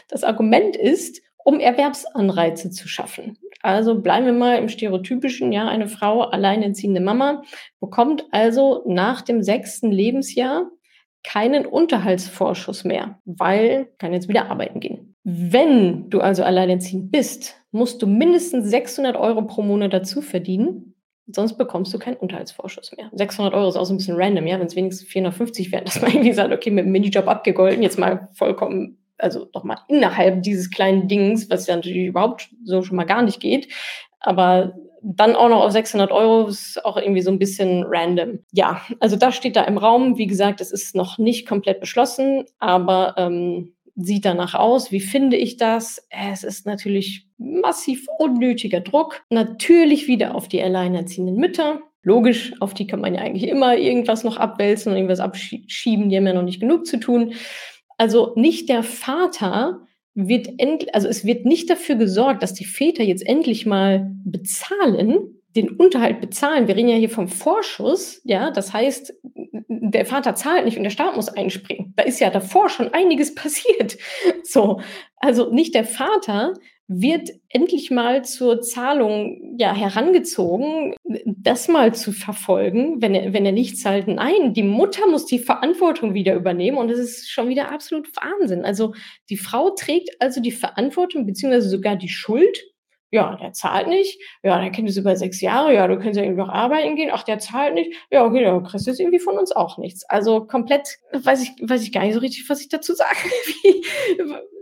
das 0.08 0.24
Argument 0.24 0.76
ist, 0.76 1.20
um 1.50 1.58
Erwerbsanreize 1.58 2.70
zu 2.70 2.86
schaffen. 2.86 3.36
Also 3.60 4.00
bleiben 4.00 4.24
wir 4.24 4.32
mal 4.32 4.56
im 4.58 4.68
stereotypischen, 4.68 5.50
ja, 5.50 5.68
eine 5.68 5.88
Frau, 5.88 6.22
alleinerziehende 6.22 7.00
Mama, 7.00 7.42
bekommt 7.80 8.24
also 8.30 8.84
nach 8.86 9.20
dem 9.22 9.42
sechsten 9.42 9.90
Lebensjahr 9.90 10.70
keinen 11.24 11.66
Unterhaltsvorschuss 11.66 12.84
mehr, 12.84 13.18
weil 13.24 13.88
kann 13.98 14.12
jetzt 14.12 14.28
wieder 14.28 14.48
arbeiten 14.48 14.78
gehen. 14.78 15.16
Wenn 15.24 16.08
du 16.08 16.20
also 16.20 16.44
alleinerziehend 16.44 17.10
bist, 17.10 17.56
musst 17.72 18.00
du 18.00 18.06
mindestens 18.06 18.70
600 18.70 19.16
Euro 19.16 19.42
pro 19.42 19.62
Monat 19.62 19.92
dazu 19.92 20.22
verdienen, 20.22 20.94
Sonst 21.32 21.56
bekommst 21.58 21.94
du 21.94 21.98
keinen 21.98 22.16
Unterhaltsvorschuss 22.16 22.90
mehr. 22.96 23.08
600 23.12 23.54
Euro 23.54 23.68
ist 23.68 23.76
auch 23.76 23.84
so 23.84 23.94
ein 23.94 23.98
bisschen 23.98 24.16
random, 24.16 24.48
ja. 24.48 24.58
Wenn 24.58 24.66
es 24.66 24.74
wenigstens 24.74 25.08
450 25.08 25.70
wären, 25.70 25.84
dass 25.84 26.02
man 26.02 26.10
irgendwie 26.14 26.32
sagt, 26.32 26.52
okay, 26.52 26.70
mit 26.70 26.86
dem 26.86 26.92
Minijob 26.92 27.28
abgegolten, 27.28 27.84
jetzt 27.84 28.00
mal 28.00 28.28
vollkommen, 28.34 28.99
also 29.22 29.44
doch 29.46 29.64
mal 29.64 29.78
innerhalb 29.88 30.42
dieses 30.42 30.70
kleinen 30.70 31.08
Dings, 31.08 31.50
was 31.50 31.66
ja 31.66 31.76
natürlich 31.76 32.06
überhaupt 32.06 32.50
so 32.64 32.82
schon 32.82 32.96
mal 32.96 33.04
gar 33.04 33.22
nicht 33.22 33.40
geht. 33.40 33.68
Aber 34.20 34.74
dann 35.02 35.34
auch 35.34 35.48
noch 35.48 35.64
auf 35.64 35.72
600 35.72 36.12
Euro 36.12 36.48
ist 36.48 36.84
auch 36.84 36.96
irgendwie 36.96 37.22
so 37.22 37.30
ein 37.30 37.38
bisschen 37.38 37.84
random. 37.86 38.40
Ja, 38.52 38.82
also 39.00 39.16
das 39.16 39.34
steht 39.34 39.56
da 39.56 39.64
im 39.64 39.78
Raum. 39.78 40.18
Wie 40.18 40.26
gesagt, 40.26 40.60
es 40.60 40.72
ist 40.72 40.94
noch 40.94 41.18
nicht 41.18 41.48
komplett 41.48 41.80
beschlossen, 41.80 42.44
aber 42.58 43.14
ähm, 43.16 43.72
sieht 43.96 44.24
danach 44.24 44.54
aus? 44.54 44.92
Wie 44.92 45.00
finde 45.00 45.36
ich 45.36 45.56
das? 45.56 46.06
Es 46.10 46.44
ist 46.44 46.66
natürlich 46.66 47.26
massiv 47.38 48.06
unnötiger 48.18 48.80
Druck. 48.80 49.22
Natürlich 49.30 50.06
wieder 50.06 50.34
auf 50.34 50.48
die 50.48 50.62
alleinerziehenden 50.62 51.36
Mütter. 51.36 51.80
Logisch, 52.02 52.54
auf 52.60 52.72
die 52.72 52.86
kann 52.86 53.00
man 53.00 53.14
ja 53.14 53.20
eigentlich 53.20 53.48
immer 53.48 53.76
irgendwas 53.76 54.24
noch 54.24 54.38
abwälzen 54.38 54.92
und 54.92 54.96
irgendwas 54.96 55.20
abschieben. 55.20 56.08
Die 56.08 56.16
haben 56.16 56.26
ja 56.26 56.32
noch 56.32 56.42
nicht 56.42 56.60
genug 56.60 56.86
zu 56.86 56.98
tun. 56.98 57.34
Also 58.00 58.32
nicht 58.34 58.70
der 58.70 58.82
Vater 58.82 59.86
wird 60.14 60.48
endlich, 60.56 60.94
also 60.94 61.06
es 61.06 61.26
wird 61.26 61.44
nicht 61.44 61.68
dafür 61.68 61.96
gesorgt, 61.96 62.42
dass 62.42 62.54
die 62.54 62.64
Väter 62.64 63.02
jetzt 63.02 63.26
endlich 63.26 63.66
mal 63.66 64.10
bezahlen, 64.24 65.42
den 65.54 65.68
Unterhalt 65.68 66.22
bezahlen. 66.22 66.66
Wir 66.66 66.76
reden 66.76 66.88
ja 66.88 66.96
hier 66.96 67.10
vom 67.10 67.28
Vorschuss, 67.28 68.22
ja, 68.24 68.52
das 68.52 68.72
heißt, 68.72 69.12
der 69.68 70.06
Vater 70.06 70.34
zahlt 70.34 70.64
nicht 70.64 70.78
und 70.78 70.84
der 70.84 70.90
Staat 70.90 71.14
muss 71.14 71.28
einspringen. 71.28 71.92
Da 71.94 72.04
ist 72.04 72.20
ja 72.20 72.30
davor 72.30 72.70
schon 72.70 72.88
einiges 72.94 73.34
passiert. 73.34 73.98
So, 74.44 74.80
also 75.16 75.52
nicht 75.52 75.74
der 75.74 75.84
Vater 75.84 76.54
wird 76.92 77.30
endlich 77.48 77.92
mal 77.92 78.24
zur 78.24 78.62
Zahlung 78.62 79.54
ja 79.56 79.72
herangezogen, 79.72 80.96
das 81.24 81.68
mal 81.68 81.94
zu 81.94 82.10
verfolgen, 82.10 83.00
wenn 83.00 83.14
er, 83.14 83.32
wenn 83.32 83.46
er 83.46 83.52
nicht 83.52 83.78
zahlt. 83.78 84.08
Nein, 84.08 84.54
die 84.54 84.64
Mutter 84.64 85.06
muss 85.06 85.24
die 85.24 85.38
Verantwortung 85.38 86.14
wieder 86.14 86.34
übernehmen 86.34 86.78
und 86.78 86.88
das 86.88 86.98
ist 86.98 87.30
schon 87.30 87.48
wieder 87.48 87.70
absolut 87.70 88.08
Wahnsinn. 88.16 88.64
Also 88.64 88.92
die 89.28 89.36
Frau 89.36 89.70
trägt 89.70 90.20
also 90.20 90.40
die 90.40 90.50
Verantwortung 90.50 91.26
beziehungsweise 91.26 91.68
sogar 91.68 91.94
die 91.94 92.08
Schuld 92.08 92.60
ja, 93.12 93.36
der 93.36 93.52
zahlt 93.52 93.88
nicht. 93.88 94.20
Ja, 94.42 94.60
der 94.60 94.70
Kind 94.70 94.88
ist 94.88 94.96
über 94.96 95.16
sechs 95.16 95.40
Jahre. 95.40 95.74
Ja, 95.74 95.88
du 95.88 95.98
kannst 95.98 96.16
ja 96.16 96.22
irgendwie 96.22 96.42
noch 96.42 96.48
arbeiten 96.48 96.94
gehen. 96.94 97.10
Ach, 97.12 97.24
der 97.24 97.40
zahlt 97.40 97.74
nicht. 97.74 97.92
Ja, 98.10 98.24
okay, 98.24 98.44
dann 98.44 98.62
kriegst 98.62 98.86
du 98.86 98.90
jetzt 98.90 99.00
irgendwie 99.00 99.18
von 99.18 99.36
uns 99.36 99.50
auch 99.50 99.78
nichts. 99.78 100.08
Also 100.08 100.46
komplett 100.46 100.98
weiß 101.12 101.42
ich, 101.42 101.50
weiß 101.68 101.82
ich 101.82 101.92
gar 101.92 102.04
nicht 102.04 102.14
so 102.14 102.20
richtig, 102.20 102.48
was 102.48 102.60
ich 102.60 102.68
dazu 102.68 102.94
sage, 102.94 103.16
wie, 103.62 103.84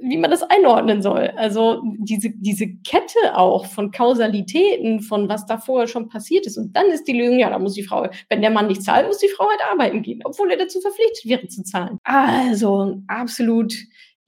wie 0.00 0.16
man 0.16 0.30
das 0.30 0.42
einordnen 0.42 1.02
soll. 1.02 1.30
Also 1.36 1.82
diese, 1.98 2.30
diese 2.30 2.68
Kette 2.68 3.36
auch 3.36 3.66
von 3.66 3.90
Kausalitäten, 3.90 5.00
von 5.00 5.28
was 5.28 5.44
da 5.44 5.58
vorher 5.58 5.86
schon 5.86 6.08
passiert 6.08 6.46
ist. 6.46 6.56
Und 6.56 6.74
dann 6.74 6.86
ist 6.86 7.04
die 7.04 7.18
Lösung, 7.18 7.38
ja, 7.38 7.50
da 7.50 7.58
muss 7.58 7.74
die 7.74 7.82
Frau, 7.82 8.08
wenn 8.30 8.40
der 8.40 8.50
Mann 8.50 8.68
nicht 8.68 8.82
zahlt, 8.82 9.06
muss 9.06 9.18
die 9.18 9.28
Frau 9.28 9.46
halt 9.48 9.60
arbeiten 9.70 10.02
gehen, 10.02 10.22
obwohl 10.24 10.50
er 10.50 10.56
dazu 10.56 10.80
verpflichtet 10.80 11.26
wäre 11.26 11.48
zu 11.48 11.62
zahlen. 11.64 11.98
Also 12.04 13.02
absolut 13.08 13.74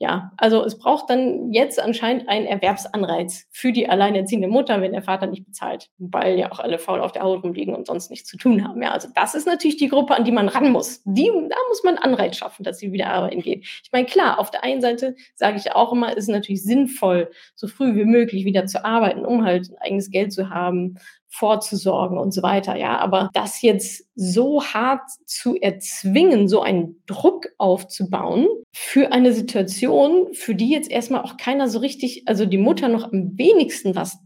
ja, 0.03 0.33
also 0.39 0.65
es 0.65 0.79
braucht 0.79 1.11
dann 1.11 1.53
jetzt 1.53 1.79
anscheinend 1.79 2.27
einen 2.27 2.47
Erwerbsanreiz 2.47 3.47
für 3.51 3.71
die 3.71 3.87
alleinerziehende 3.87 4.49
Mutter, 4.49 4.81
wenn 4.81 4.93
der 4.93 5.03
Vater 5.03 5.27
nicht 5.27 5.45
bezahlt, 5.45 5.91
weil 5.99 6.39
ja 6.39 6.51
auch 6.51 6.59
alle 6.59 6.79
faul 6.79 7.03
auf 7.03 7.13
der 7.13 7.21
Haut 7.21 7.45
rumliegen 7.45 7.75
und 7.75 7.87
sonst 7.87 8.09
nichts 8.09 8.27
zu 8.27 8.39
tun 8.39 8.67
haben. 8.67 8.83
Ja, 8.83 8.93
also 8.93 9.09
das 9.15 9.35
ist 9.35 9.47
natürlich 9.47 9.77
die 9.77 9.89
Gruppe, 9.89 10.15
an 10.15 10.25
die 10.25 10.33
man 10.33 10.49
ran 10.49 10.73
muss. 10.73 11.03
Die, 11.05 11.27
da 11.27 11.57
muss 11.69 11.85
man 11.85 11.99
Anreiz 11.99 12.39
schaffen, 12.39 12.65
dass 12.65 12.79
sie 12.79 12.93
wieder 12.93 13.09
arbeiten 13.09 13.43
geht. 13.43 13.67
Ich 13.85 13.91
meine, 13.93 14.07
klar, 14.07 14.39
auf 14.39 14.51
der 14.51 14.65
einen 14.65 14.81
Seite 14.81 15.17
sage 15.35 15.59
ich 15.59 15.71
auch 15.73 15.93
immer, 15.93 16.17
ist 16.17 16.29
natürlich 16.29 16.63
sinnvoll, 16.63 17.31
so 17.55 17.69
früh 17.69 17.95
wie 17.95 18.07
möglich 18.07 18.47
wieder 18.47 18.65
zu 18.65 18.83
arbeiten, 18.83 19.27
um 19.27 19.45
halt 19.45 19.69
ein 19.69 19.77
eigenes 19.83 20.11
Geld 20.11 20.33
zu 20.33 20.49
haben, 20.49 20.97
vorzusorgen 21.31 22.19
und 22.19 22.33
so 22.33 22.43
weiter, 22.43 22.77
ja. 22.77 22.99
Aber 22.99 23.31
das 23.33 23.63
jetzt 23.63 24.05
so 24.15 24.63
hart 24.63 25.03
zu 25.25 25.57
erzwingen, 25.57 26.49
so 26.49 26.61
einen 26.61 27.03
Druck 27.07 27.49
aufzubauen 27.57 28.47
für 28.73 29.13
eine 29.13 29.33
Situation, 29.33 30.35
für 30.35 30.55
die 30.55 30.71
jetzt 30.71 30.91
erstmal 30.91 31.23
auch 31.23 31.37
keiner 31.37 31.69
so 31.69 31.79
richtig, 31.79 32.25
also 32.27 32.47
die 32.47 32.59
Mutter 32.59 32.89
noch 32.89 33.05
am 33.13 33.39
wenigsten 33.39 33.95
was 33.95 34.19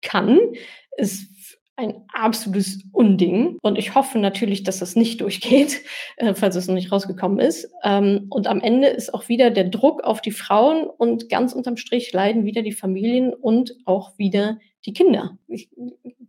kann, 0.00 0.38
ist 0.96 1.28
ein 1.76 2.02
absolutes 2.12 2.84
Unding. 2.92 3.58
Und 3.62 3.76
ich 3.78 3.94
hoffe 3.94 4.18
natürlich, 4.18 4.62
dass 4.62 4.78
das 4.78 4.94
nicht 4.94 5.20
durchgeht, 5.20 5.80
äh, 6.16 6.34
falls 6.34 6.54
es 6.54 6.68
noch 6.68 6.74
nicht 6.74 6.92
rausgekommen 6.92 7.40
ist. 7.40 7.68
Ähm, 7.82 8.26
und 8.30 8.46
am 8.46 8.60
Ende 8.60 8.88
ist 8.88 9.12
auch 9.14 9.28
wieder 9.28 9.50
der 9.50 9.64
Druck 9.64 10.04
auf 10.04 10.20
die 10.20 10.30
Frauen 10.30 10.86
und 10.86 11.28
ganz 11.28 11.52
unterm 11.52 11.76
Strich 11.76 12.12
leiden 12.12 12.44
wieder 12.44 12.62
die 12.62 12.72
Familien 12.72 13.32
und 13.32 13.74
auch 13.84 14.16
wieder 14.18 14.58
die 14.84 14.92
Kinder. 14.92 15.38
Ich 15.48 15.68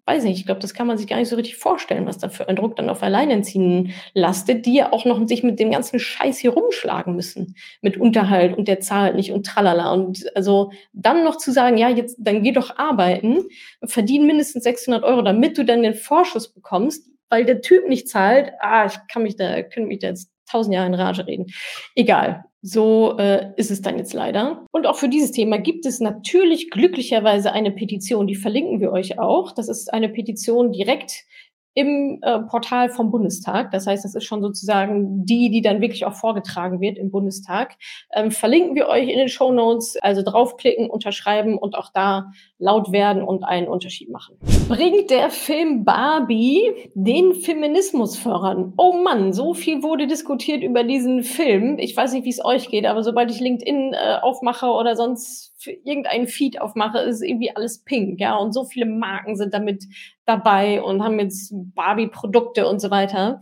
weiß 0.06 0.24
nicht, 0.24 0.38
ich 0.38 0.46
glaube, 0.46 0.60
das 0.62 0.74
kann 0.74 0.88
man 0.88 0.98
sich 0.98 1.08
gar 1.08 1.18
nicht 1.18 1.30
so 1.30 1.36
richtig 1.36 1.58
vorstellen, 1.58 2.06
was 2.06 2.18
da 2.18 2.30
für 2.30 2.48
ein 2.48 2.56
Druck 2.56 2.76
dann 2.76 2.90
auf 2.90 3.02
Alleinerziehenden 3.02 3.94
lastet, 4.14 4.66
die 4.66 4.76
ja 4.76 4.92
auch 4.92 5.06
noch 5.06 5.28
sich 5.28 5.44
mit 5.44 5.60
dem 5.60 5.72
ganzen 5.72 6.00
Scheiß 6.00 6.38
hier 6.40 6.52
rumschlagen 6.52 7.16
müssen. 7.16 7.56
Mit 7.82 7.98
Unterhalt 7.98 8.58
und 8.58 8.68
der 8.68 8.80
zahlt 8.80 9.16
nicht 9.16 9.32
und 9.32 9.46
tralala. 9.46 9.92
Und 9.92 10.26
also 10.36 10.72
dann 10.92 11.24
noch 11.24 11.38
zu 11.38 11.52
sagen, 11.52 11.78
ja, 11.78 11.90
jetzt, 11.90 12.18
dann 12.20 12.44
geh 12.44 12.52
doch 12.52 12.78
arbeiten, 12.78 13.46
verdien 13.84 14.28
mindestens 14.28 14.64
600 14.64 15.04
Euro, 15.04 15.22
damit 15.22 15.58
du 15.58 15.66
dann 15.66 15.84
den 15.84 15.96
Vorschuss 15.96 16.54
bekommst, 16.54 17.10
weil 17.30 17.46
der 17.46 17.62
Typ 17.62 17.88
nicht 17.88 18.10
zahlt. 18.10 18.52
Ah, 18.60 18.86
ich 18.86 18.98
kann 19.12 19.24
mich 19.24 19.38
da, 19.38 19.62
könnte 19.64 19.88
mich 19.88 20.00
da 20.00 20.08
jetzt 20.10 20.30
tausend 20.50 20.76
Jahre 20.76 20.88
in 20.88 20.94
Rage 20.94 21.26
reden. 21.26 21.48
Egal. 21.96 22.44
So 22.66 23.18
äh, 23.18 23.52
ist 23.58 23.72
es 23.72 23.82
dann 23.82 23.98
jetzt 23.98 24.14
leider. 24.14 24.66
Und 24.72 24.88
auch 24.88 24.96
für 24.96 25.10
dieses 25.10 25.32
Thema 25.32 25.58
gibt 25.58 25.86
es 25.86 26.00
natürlich 26.00 26.70
glücklicherweise 26.70 27.52
eine 27.52 27.72
Petition, 27.72 28.26
die 28.26 28.36
verlinken 28.36 28.80
wir 28.80 28.94
euch 28.94 29.20
auch. 29.20 29.52
Das 29.52 29.68
ist 29.68 29.94
eine 29.94 30.08
Petition 30.08 30.72
direkt 30.72 31.26
im 31.74 32.20
äh, 32.22 32.40
Portal 32.40 32.90
vom 32.90 33.12
Bundestag. 33.12 33.72
Das 33.72 33.88
heißt, 33.88 34.06
das 34.06 34.16
ist 34.16 34.26
schon 34.26 34.42
sozusagen 34.42 35.26
die, 35.26 35.50
die 35.50 35.62
dann 35.62 35.82
wirklich 35.82 36.06
auch 36.06 36.14
vorgetragen 36.14 36.80
wird 36.80 36.98
im 36.98 37.12
Bundestag. 37.12 37.76
Ähm, 38.14 38.32
verlinken 38.32 38.76
wir 38.76 38.88
euch 38.88 39.08
in 39.10 39.18
den 39.18 39.30
Show 39.30 39.52
Notes. 39.52 39.98
Also 40.02 40.22
draufklicken, 40.22 40.90
unterschreiben 40.90 41.58
und 41.58 41.76
auch 41.76 41.90
da 41.94 42.32
laut 42.60 42.92
werden 42.92 43.24
und 43.24 43.44
einen 43.44 43.68
Unterschied 43.68 44.10
machen. 44.10 44.38
Bringt 44.68 45.10
der 45.10 45.30
Film 45.30 45.84
Barbie 45.84 46.62
den 46.94 47.34
Feminismus 47.34 48.18
voran? 48.18 48.74
Oh 48.78 48.94
Mann, 48.94 49.34
so 49.34 49.54
viel 49.54 49.84
wurde 49.84 50.08
diskutiert 50.08 50.64
über 50.64 50.84
diesen 50.84 51.24
Film. 51.24 51.78
Ich 51.80 51.96
weiß 51.96 52.14
nicht, 52.14 52.26
wie 52.26 52.30
es 52.30 52.44
euch 52.44 52.70
geht, 52.70 52.86
aber 52.86 53.04
sobald 53.04 53.32
ich 53.32 53.40
LinkedIn 53.40 53.94
äh, 53.94 54.18
aufmache 54.22 54.68
oder 54.68 54.96
sonst 54.96 55.53
irgendeinen 55.68 56.28
Feed 56.28 56.60
aufmache, 56.62 57.00
ist 57.00 57.22
irgendwie 57.22 57.56
alles 57.56 57.84
pink, 57.84 58.20
ja. 58.20 58.36
Und 58.36 58.54
so 58.54 58.66
viele 58.66 58.86
Marken 58.86 59.36
sind 59.36 59.54
damit 59.54 59.86
dabei 60.26 60.82
und 60.82 61.04
haben 61.04 61.20
jetzt 61.20 61.54
Barbie-Produkte 61.54 62.68
und 62.68 62.80
so 62.80 62.90
weiter. 62.92 63.42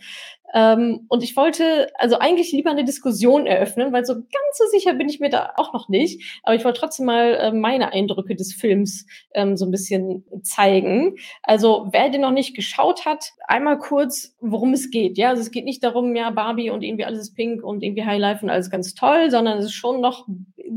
Ähm, 0.54 1.06
und 1.08 1.24
ich 1.24 1.36
wollte 1.36 1.88
also 1.98 2.20
eigentlich 2.20 2.52
lieber 2.52 2.72
eine 2.72 2.84
Diskussion 2.84 3.46
eröffnen, 3.46 3.94
weil 3.94 4.06
so 4.06 4.16
ganz 4.16 4.58
so 4.58 4.66
sicher 4.70 4.94
bin 4.94 5.08
ich 5.08 5.20
mir 5.20 5.30
da 5.30 5.54
auch 5.56 5.74
noch 5.74 5.88
nicht. 5.88 6.42
Aber 6.44 6.56
ich 6.56 6.66
wollte 6.66 6.80
trotzdem 6.80 7.06
mal 7.06 7.36
äh, 7.36 7.52
meine 7.52 7.94
Eindrücke 7.94 8.36
des 8.36 8.54
Films 8.54 9.06
ähm, 9.34 9.56
so 9.56 9.66
ein 9.66 9.72
bisschen 9.72 10.26
zeigen. 10.44 11.16
Also 11.44 11.88
wer 11.92 12.10
den 12.10 12.22
noch 12.22 12.32
nicht 12.32 12.56
geschaut 12.56 13.06
hat, 13.06 13.32
einmal 13.48 13.78
kurz, 13.78 14.36
worum 14.42 14.74
es 14.74 14.92
geht. 14.92 15.18
Ja, 15.18 15.30
also 15.30 15.42
es 15.42 15.52
geht 15.52 15.66
nicht 15.66 15.84
darum, 15.84 16.16
ja, 16.16 16.32
Barbie 16.32 16.70
und 16.70 16.84
irgendwie 16.84 17.06
alles 17.06 17.20
ist 17.20 17.36
pink 17.36 17.64
und 17.64 17.82
irgendwie 17.84 18.06
Highlife 18.06 18.44
und 18.44 18.50
alles 18.50 18.70
ganz 18.70 18.94
toll, 18.94 19.32
sondern 19.32 19.58
es 19.58 19.66
ist 19.66 19.74
schon 19.74 20.02
noch, 20.02 20.28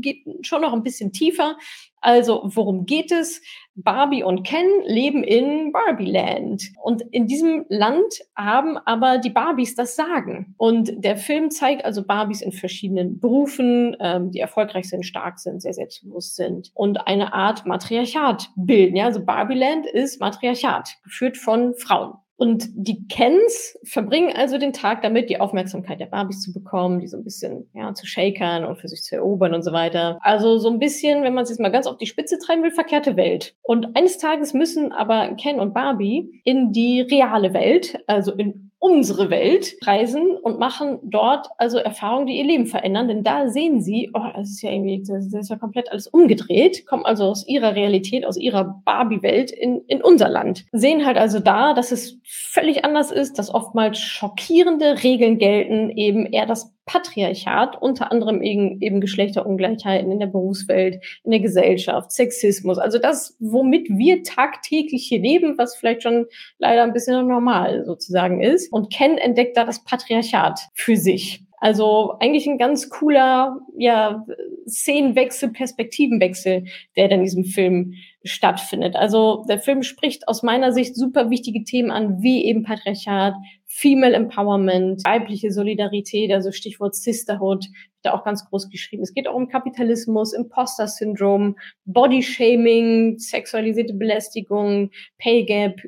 geht 0.01 0.23
schon 0.41 0.61
noch 0.61 0.73
ein 0.73 0.83
bisschen 0.83 1.11
tiefer. 1.11 1.57
Also 2.01 2.41
worum 2.45 2.85
geht 2.85 3.11
es? 3.11 3.41
Barbie 3.73 4.23
und 4.23 4.43
Ken 4.43 4.67
leben 4.85 5.23
in 5.23 5.71
Barbieland. 5.71 6.63
Und 6.81 7.01
in 7.11 7.27
diesem 7.27 7.65
Land 7.67 8.21
haben 8.35 8.77
aber 8.77 9.17
die 9.17 9.31
Barbies 9.31 9.75
das 9.75 9.95
Sagen. 9.95 10.53
Und 10.57 11.03
der 11.03 11.17
Film 11.17 11.51
zeigt 11.51 11.83
also 11.83 12.05
Barbies 12.05 12.41
in 12.41 12.51
verschiedenen 12.51 13.19
Berufen, 13.19 13.97
ähm, 13.99 14.31
die 14.31 14.39
erfolgreich 14.39 14.87
sind, 14.87 15.05
stark 15.05 15.39
sind, 15.39 15.61
sehr 15.61 15.73
selbstbewusst 15.73 16.35
sind 16.35 16.71
und 16.73 17.07
eine 17.07 17.33
Art 17.33 17.65
Matriarchat 17.65 18.49
bilden. 18.55 18.95
Ja, 18.95 19.05
also 19.05 19.25
Barbieland 19.25 19.85
ist 19.85 20.21
Matriarchat, 20.21 20.97
geführt 21.03 21.37
von 21.37 21.73
Frauen. 21.75 22.13
Und 22.37 22.67
die 22.73 23.07
Kens 23.07 23.77
verbringen 23.83 24.33
also 24.35 24.57
den 24.57 24.73
Tag 24.73 25.01
damit, 25.01 25.29
die 25.29 25.39
Aufmerksamkeit 25.39 25.99
der 25.99 26.07
Barbies 26.07 26.41
zu 26.41 26.51
bekommen, 26.51 26.99
die 26.99 27.07
so 27.07 27.17
ein 27.17 27.23
bisschen 27.23 27.69
ja, 27.73 27.93
zu 27.93 28.05
shakern 28.05 28.65
und 28.65 28.77
für 28.77 28.89
sich 28.89 29.03
zu 29.03 29.15
erobern 29.15 29.53
und 29.53 29.63
so 29.63 29.71
weiter. 29.71 30.19
Also 30.21 30.57
so 30.57 30.69
ein 30.69 30.79
bisschen, 30.79 31.23
wenn 31.23 31.33
man 31.33 31.43
es 31.43 31.49
jetzt 31.49 31.59
mal 31.59 31.71
ganz 31.71 31.87
auf 31.87 31.97
die 31.97 32.07
Spitze 32.07 32.37
treiben 32.37 32.63
will, 32.63 32.71
verkehrte 32.71 33.15
Welt. 33.15 33.55
Und 33.61 33.95
eines 33.95 34.17
Tages 34.17 34.53
müssen 34.53 34.91
aber 34.91 35.35
Ken 35.35 35.59
und 35.59 35.73
Barbie 35.73 36.41
in 36.43 36.73
die 36.73 37.01
reale 37.01 37.53
Welt, 37.53 37.99
also 38.07 38.33
in 38.33 38.64
unsere 38.85 39.31
Welt 39.31 39.77
reisen 39.81 40.37
und 40.37 40.59
machen 40.59 40.99
dort 41.01 41.47
also 41.57 41.79
Erfahrungen, 41.79 42.27
die 42.27 42.37
ihr 42.37 42.43
Leben 42.43 42.67
verändern. 42.67 43.07
Denn 43.07 43.23
da 43.23 43.49
sehen 43.49 43.81
sie, 43.81 44.11
oh, 44.13 44.27
das 44.35 44.49
ist 44.51 44.61
ja 44.61 44.69
irgendwie, 44.69 45.01
das 45.01 45.33
ist 45.33 45.49
ja 45.49 45.55
komplett 45.55 45.91
alles 45.91 46.05
umgedreht, 46.05 46.85
kommen 46.85 47.03
also 47.03 47.23
aus 47.23 47.47
ihrer 47.47 47.73
Realität, 47.73 48.27
aus 48.27 48.37
ihrer 48.37 48.83
Barbie-Welt 48.85 49.49
in, 49.49 49.81
in 49.87 50.03
unser 50.03 50.29
Land. 50.29 50.65
Sehen 50.71 51.03
halt 51.03 51.17
also 51.17 51.39
da, 51.39 51.73
dass 51.73 51.91
es 51.91 52.19
völlig 52.23 52.85
anders 52.85 53.11
ist, 53.11 53.39
dass 53.39 53.51
oftmals 53.51 53.97
schockierende 53.97 55.01
Regeln 55.01 55.39
gelten, 55.39 55.89
eben 55.89 56.27
eher 56.27 56.45
das 56.45 56.74
Patriarchat, 56.85 57.81
unter 57.81 58.11
anderem 58.11 58.41
eben, 58.41 58.81
eben 58.81 59.01
Geschlechterungleichheiten 59.01 60.11
in 60.11 60.19
der 60.19 60.27
Berufswelt, 60.27 61.03
in 61.23 61.31
der 61.31 61.39
Gesellschaft, 61.39 62.11
Sexismus, 62.11 62.77
also 62.77 62.99
das, 62.99 63.35
womit 63.39 63.87
wir 63.89 64.23
tagtäglich 64.23 65.07
hier 65.07 65.19
leben, 65.19 65.57
was 65.57 65.75
vielleicht 65.75 66.03
schon 66.03 66.27
leider 66.59 66.83
ein 66.83 66.93
bisschen 66.93 67.27
normal 67.27 67.85
sozusagen 67.85 68.41
ist. 68.41 68.71
Und 68.71 68.91
Ken 68.93 69.17
entdeckt 69.17 69.57
da 69.57 69.65
das 69.65 69.83
Patriarchat 69.83 70.59
für 70.73 70.95
sich. 70.95 71.44
Also 71.57 72.15
eigentlich 72.19 72.47
ein 72.47 72.57
ganz 72.57 72.89
cooler 72.89 73.59
ja, 73.77 74.25
Szenenwechsel, 74.67 75.51
Perspektivenwechsel, 75.51 76.65
der 76.95 77.11
in 77.11 77.23
diesem 77.23 77.45
Film 77.45 77.93
stattfindet. 78.23 78.95
Also 78.95 79.45
der 79.47 79.59
Film 79.59 79.83
spricht 79.83 80.27
aus 80.27 80.43
meiner 80.43 80.71
Sicht 80.71 80.95
super 80.95 81.29
wichtige 81.29 81.63
Themen 81.63 81.91
an, 81.91 82.21
wie 82.21 82.45
eben 82.45 82.63
Patriarchat, 82.63 83.35
Female 83.65 84.15
Empowerment, 84.15 85.03
weibliche 85.05 85.51
Solidarität, 85.51 86.31
also 86.31 86.51
Stichwort 86.51 86.95
Sisterhood, 86.95 87.65
da 88.01 88.13
auch 88.13 88.23
ganz 88.23 88.45
groß 88.45 88.69
geschrieben. 88.69 89.03
Es 89.03 89.13
geht 89.13 89.27
auch 89.27 89.35
um 89.35 89.47
Kapitalismus, 89.47 90.33
Imposter-Syndrom, 90.33 91.57
Body-Shaming, 91.85 93.19
sexualisierte 93.19 93.93
Belästigung, 93.93 94.91
Pay 95.17 95.45
Gap, 95.45 95.81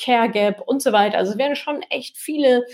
Care 0.00 0.30
Gap 0.30 0.62
und 0.66 0.82
so 0.82 0.92
weiter. 0.92 1.18
Also 1.18 1.32
es 1.32 1.38
werden 1.38 1.56
schon 1.56 1.82
echt 1.90 2.16
viele 2.16 2.64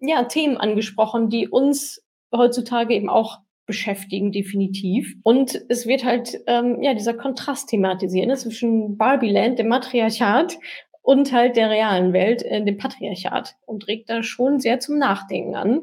ja, 0.00 0.24
Themen 0.24 0.56
angesprochen, 0.56 1.28
die 1.28 1.48
uns 1.48 2.04
heutzutage 2.34 2.94
eben 2.94 3.08
auch 3.08 3.38
beschäftigen, 3.66 4.32
definitiv. 4.32 5.14
Und 5.22 5.60
es 5.68 5.86
wird 5.86 6.04
halt 6.04 6.40
ähm, 6.46 6.82
ja 6.82 6.94
dieser 6.94 7.14
Kontrast 7.14 7.68
thematisieren 7.68 8.28
ne, 8.28 8.36
zwischen 8.36 8.96
Barbieland, 8.96 9.58
dem 9.58 9.68
Matriarchat 9.68 10.58
und 11.02 11.32
halt 11.32 11.56
der 11.56 11.70
realen 11.70 12.12
Welt, 12.12 12.42
äh, 12.42 12.64
dem 12.64 12.78
Patriarchat 12.78 13.56
und 13.66 13.86
regt 13.86 14.08
da 14.08 14.22
schon 14.22 14.58
sehr 14.58 14.80
zum 14.80 14.98
Nachdenken 14.98 15.54
an 15.54 15.82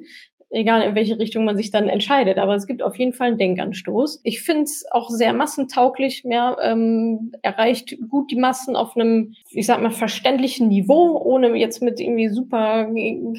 egal 0.50 0.82
in 0.82 0.96
welche 0.96 1.20
Richtung 1.20 1.46
man 1.46 1.58
sich 1.58 1.72
dann 1.72 1.90
entscheidet. 1.90 2.38
Aber 2.38 2.56
es 2.56 2.68
gibt 2.68 2.82
auf 2.82 2.98
jeden 2.98 3.14
Fall 3.14 3.30
einen 3.30 3.38
Denkanstoß. 3.38 4.22
Ich 4.24 4.42
finde 4.42 4.64
es 4.64 4.86
auch 4.92 5.10
sehr 5.10 5.34
massentauglich, 5.34 6.24
ja, 6.26 6.56
ähm, 6.62 7.32
erreicht 7.42 7.98
gut 8.10 8.32
die 8.32 8.36
Massen 8.38 8.76
auf 8.76 8.96
einem, 8.96 9.34
ich 9.50 9.66
sag 9.66 9.82
mal, 9.82 9.92
verständlichen 9.92 10.68
Niveau, 10.68 11.22
ohne 11.22 11.56
jetzt 11.56 11.82
mit 11.82 12.00
irgendwie 12.00 12.30
super 12.30 12.90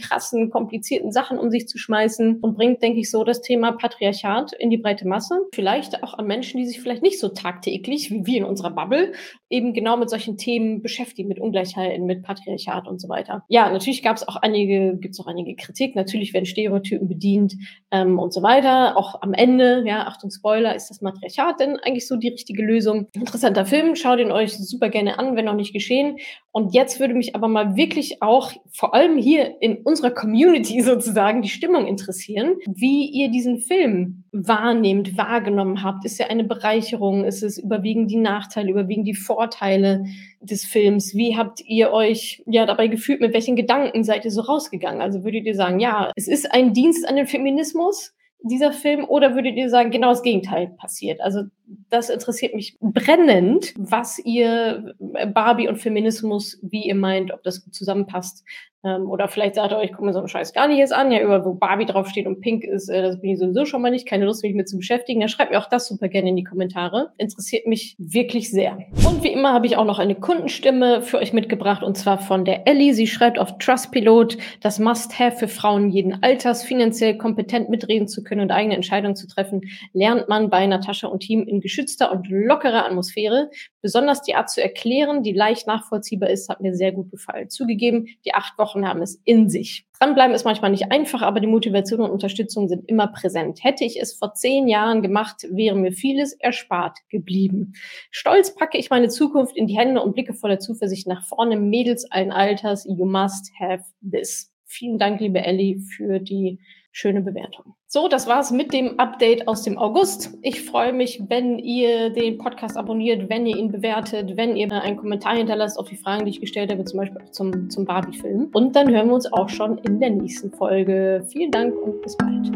krassen, 0.00 0.50
komplizierten 0.50 1.12
Sachen 1.12 1.38
um 1.38 1.50
sich 1.50 1.68
zu 1.68 1.78
schmeißen 1.78 2.38
und 2.40 2.56
bringt, 2.56 2.82
denke 2.82 3.00
ich, 3.00 3.10
so 3.10 3.24
das 3.24 3.40
Thema 3.40 3.72
Patriarchat 3.72 4.52
in 4.52 4.70
die 4.70 4.78
breite 4.78 5.06
Masse. 5.06 5.40
Vielleicht 5.52 6.02
auch 6.02 6.14
an 6.14 6.26
Menschen, 6.26 6.58
die 6.58 6.66
sich 6.66 6.80
vielleicht 6.80 7.02
nicht 7.02 7.18
so 7.18 7.28
tagtäglich 7.28 8.10
wie 8.10 8.26
wir 8.26 8.38
in 8.38 8.44
unserer 8.44 8.70
Bubble 8.70 9.12
eben 9.48 9.74
genau 9.74 9.96
mit 9.96 10.10
solchen 10.10 10.36
Themen 10.36 10.82
beschäftigen, 10.82 11.28
mit 11.28 11.38
Ungleichheiten, 11.38 12.06
mit 12.06 12.22
Patriarchat 12.22 12.88
und 12.88 13.00
so 13.00 13.08
weiter. 13.08 13.44
Ja, 13.48 13.70
natürlich 13.70 14.02
gab 14.02 14.16
es 14.16 14.26
auch 14.26 14.36
einige, 14.36 14.96
gibt 14.96 15.14
es 15.14 15.20
auch 15.20 15.26
einige 15.26 15.54
Kritik. 15.54 15.94
Natürlich 15.94 16.34
werden 16.34 16.46
Stereotypen 16.46 17.08
bedient 17.08 17.54
ähm, 17.90 18.18
und 18.18 18.32
so 18.32 18.42
weiter. 18.42 18.96
Auch 18.96 19.22
am 19.22 19.32
Ende, 19.32 19.84
ja, 19.86 20.06
Achtung 20.06 20.30
Spoiler, 20.30 20.74
ist 20.74 20.90
das 20.90 21.00
Matriarchat 21.00 21.60
denn 21.60 21.76
eigentlich 21.78 22.08
so 22.08 22.16
die 22.16 22.28
richtige 22.28 22.62
Lösung? 22.62 23.08
Interessanter 23.12 23.66
Film, 23.66 23.94
schaut 23.94 24.18
ihn 24.18 24.32
euch 24.32 24.56
super 24.56 24.88
gerne 24.88 25.18
an, 25.18 25.36
wenn 25.36 25.44
noch 25.44 25.54
nicht 25.54 25.72
geschehen. 25.72 26.18
Und 26.56 26.72
jetzt 26.72 27.00
würde 27.00 27.12
mich 27.12 27.34
aber 27.34 27.48
mal 27.48 27.76
wirklich 27.76 28.22
auch 28.22 28.50
vor 28.72 28.94
allem 28.94 29.18
hier 29.18 29.60
in 29.60 29.82
unserer 29.82 30.10
Community 30.10 30.80
sozusagen 30.82 31.42
die 31.42 31.50
Stimmung 31.50 31.86
interessieren, 31.86 32.54
wie 32.66 33.10
ihr 33.10 33.30
diesen 33.30 33.58
Film 33.58 34.24
wahrnehmt, 34.32 35.18
wahrgenommen 35.18 35.82
habt. 35.82 36.06
Ist 36.06 36.18
er 36.18 36.30
eine 36.30 36.44
Bereicherung? 36.44 37.24
Ist 37.24 37.42
es 37.42 37.58
überwiegend 37.58 38.10
die 38.10 38.16
Nachteile, 38.16 38.70
überwiegend 38.70 39.06
die 39.06 39.12
Vorteile 39.12 40.06
des 40.40 40.64
Films? 40.64 41.14
Wie 41.14 41.36
habt 41.36 41.60
ihr 41.60 41.92
euch 41.92 42.42
ja 42.46 42.64
dabei 42.64 42.86
gefühlt? 42.86 43.20
Mit 43.20 43.34
welchen 43.34 43.56
Gedanken 43.56 44.02
seid 44.02 44.24
ihr 44.24 44.30
so 44.30 44.40
rausgegangen? 44.40 45.02
Also 45.02 45.24
würdet 45.24 45.44
ihr 45.44 45.56
sagen, 45.56 45.78
ja, 45.78 46.10
es 46.16 46.26
ist 46.26 46.50
ein 46.50 46.72
Dienst 46.72 47.06
an 47.06 47.16
den 47.16 47.26
Feminismus? 47.26 48.15
Dieser 48.48 48.72
Film 48.72 49.04
oder 49.04 49.34
würdet 49.34 49.56
ihr 49.56 49.68
sagen, 49.70 49.90
genau 49.90 50.10
das 50.10 50.22
Gegenteil 50.22 50.68
passiert? 50.78 51.20
Also 51.20 51.42
das 51.90 52.10
interessiert 52.10 52.54
mich 52.54 52.76
brennend, 52.80 53.74
was 53.76 54.18
ihr 54.18 54.94
äh, 55.14 55.26
Barbie 55.26 55.68
und 55.68 55.78
Feminismus, 55.78 56.58
wie 56.62 56.86
ihr 56.86 56.94
meint, 56.94 57.32
ob 57.32 57.42
das 57.42 57.68
zusammenpasst. 57.70 58.44
Ähm, 58.86 59.10
oder 59.10 59.26
vielleicht 59.28 59.56
sagt 59.56 59.72
ihr 59.72 59.78
euch, 59.78 59.92
guck 59.92 60.04
mir 60.04 60.12
so 60.12 60.20
einen 60.20 60.28
Scheiß 60.28 60.52
gar 60.52 60.68
nicht 60.68 60.78
jetzt 60.78 60.92
an, 60.92 61.10
ja, 61.10 61.20
über 61.20 61.44
wo 61.44 61.54
Barbie 61.54 61.86
draufsteht 61.86 62.26
und 62.26 62.40
pink 62.40 62.64
ist, 62.64 62.88
äh, 62.88 63.02
das 63.02 63.20
bin 63.20 63.30
ich 63.30 63.38
sowieso 63.38 63.64
schon 63.64 63.82
mal 63.82 63.90
nicht, 63.90 64.06
keine 64.06 64.24
Lust, 64.24 64.44
mich 64.44 64.54
mit 64.54 64.68
zu 64.68 64.76
beschäftigen. 64.76 65.20
Dann 65.20 65.28
schreibt 65.28 65.50
mir 65.50 65.58
auch 65.58 65.68
das 65.68 65.88
super 65.88 66.08
gerne 66.08 66.28
in 66.30 66.36
die 66.36 66.44
Kommentare. 66.44 67.10
Interessiert 67.18 67.66
mich 67.66 67.96
wirklich 67.98 68.50
sehr. 68.50 68.78
Und 69.08 69.22
wie 69.24 69.32
immer 69.32 69.52
habe 69.52 69.66
ich 69.66 69.76
auch 69.76 69.84
noch 69.84 69.98
eine 69.98 70.14
Kundenstimme 70.14 71.02
für 71.02 71.18
euch 71.18 71.32
mitgebracht 71.32 71.82
und 71.82 71.96
zwar 71.96 72.18
von 72.18 72.44
der 72.44 72.68
Ellie. 72.68 72.94
Sie 72.94 73.06
schreibt 73.06 73.38
auf 73.38 73.58
Trustpilot, 73.58 74.38
das 74.60 74.78
Must-Have 74.78 75.36
für 75.36 75.48
Frauen 75.48 75.90
jeden 75.90 76.22
Alters, 76.22 76.62
finanziell 76.62 77.16
kompetent 77.16 77.68
mitreden 77.68 78.06
zu 78.06 78.22
können 78.22 78.42
und 78.42 78.50
eigene 78.52 78.76
Entscheidungen 78.76 79.16
zu 79.16 79.26
treffen, 79.26 79.62
lernt 79.92 80.28
man 80.28 80.50
bei 80.50 80.66
Natascha 80.66 81.08
und 81.08 81.20
Team 81.20 81.42
in 81.42 81.60
geschützter 81.60 82.12
und 82.12 82.28
lockerer 82.28 82.86
Atmosphäre. 82.86 83.50
Besonders 83.82 84.22
die 84.22 84.34
Art 84.34 84.50
zu 84.50 84.62
erklären, 84.62 85.22
die 85.22 85.32
leicht 85.32 85.66
nachvollziehbar 85.66 86.30
ist, 86.30 86.48
hat 86.48 86.60
mir 86.60 86.74
sehr 86.74 86.92
gut 86.92 87.10
gefallen. 87.10 87.48
Zugegeben, 87.50 88.06
die 88.24 88.34
acht 88.34 88.58
Wochen 88.58 88.75
haben 88.84 89.00
es 89.00 89.22
in 89.24 89.48
sich. 89.48 89.86
Dranbleiben 90.00 90.34
ist 90.34 90.44
manchmal 90.44 90.72
nicht 90.72 90.90
einfach, 90.90 91.22
aber 91.22 91.38
die 91.38 91.46
Motivation 91.46 92.00
und 92.00 92.10
Unterstützung 92.10 92.68
sind 92.68 92.88
immer 92.88 93.06
präsent. 93.06 93.62
Hätte 93.62 93.84
ich 93.84 94.00
es 94.00 94.14
vor 94.14 94.34
zehn 94.34 94.66
Jahren 94.66 95.00
gemacht, 95.00 95.46
wäre 95.48 95.76
mir 95.76 95.92
vieles 95.92 96.32
erspart 96.32 96.98
geblieben. 97.08 97.74
Stolz 98.10 98.54
packe 98.54 98.76
ich 98.76 98.90
meine 98.90 99.08
Zukunft 99.08 99.56
in 99.56 99.68
die 99.68 99.78
Hände 99.78 100.02
und 100.02 100.14
blicke 100.14 100.34
voller 100.34 100.58
Zuversicht 100.58 101.06
nach 101.06 101.24
vorne. 101.24 101.56
Mädels 101.56 102.10
allen 102.10 102.32
Alters, 102.32 102.84
you 102.84 103.06
must 103.06 103.52
have 103.60 103.84
this. 104.02 104.52
Vielen 104.66 104.98
Dank, 104.98 105.20
liebe 105.20 105.38
Ellie, 105.38 105.78
für 105.78 106.18
die 106.18 106.58
schöne 106.92 107.20
Bewertung. 107.20 107.74
So, 107.86 108.08
das 108.08 108.26
war's 108.26 108.50
mit 108.50 108.72
dem 108.72 108.98
Update 108.98 109.46
aus 109.46 109.62
dem 109.62 109.78
August. 109.78 110.36
Ich 110.42 110.62
freue 110.62 110.92
mich, 110.92 111.22
wenn 111.28 111.58
ihr 111.58 112.10
den 112.10 112.38
Podcast 112.38 112.76
abonniert, 112.76 113.28
wenn 113.28 113.46
ihr 113.46 113.56
ihn 113.56 113.70
bewertet, 113.70 114.36
wenn 114.36 114.56
ihr 114.56 114.72
einen 114.72 114.96
Kommentar 114.96 115.36
hinterlasst 115.36 115.78
auf 115.78 115.88
die 115.88 115.96
Fragen, 115.96 116.24
die 116.24 116.30
ich 116.30 116.40
gestellt 116.40 116.70
habe, 116.72 116.84
zum 116.84 116.98
Beispiel 116.98 117.22
zum, 117.30 117.70
zum 117.70 117.84
Barbie-Film. 117.84 118.48
Und 118.52 118.74
dann 118.74 118.90
hören 118.90 119.08
wir 119.08 119.14
uns 119.14 119.32
auch 119.32 119.48
schon 119.48 119.78
in 119.78 120.00
der 120.00 120.10
nächsten 120.10 120.50
Folge. 120.50 121.26
Vielen 121.28 121.50
Dank 121.50 121.74
und 121.76 122.00
bis 122.02 122.16
bald. 122.16 122.50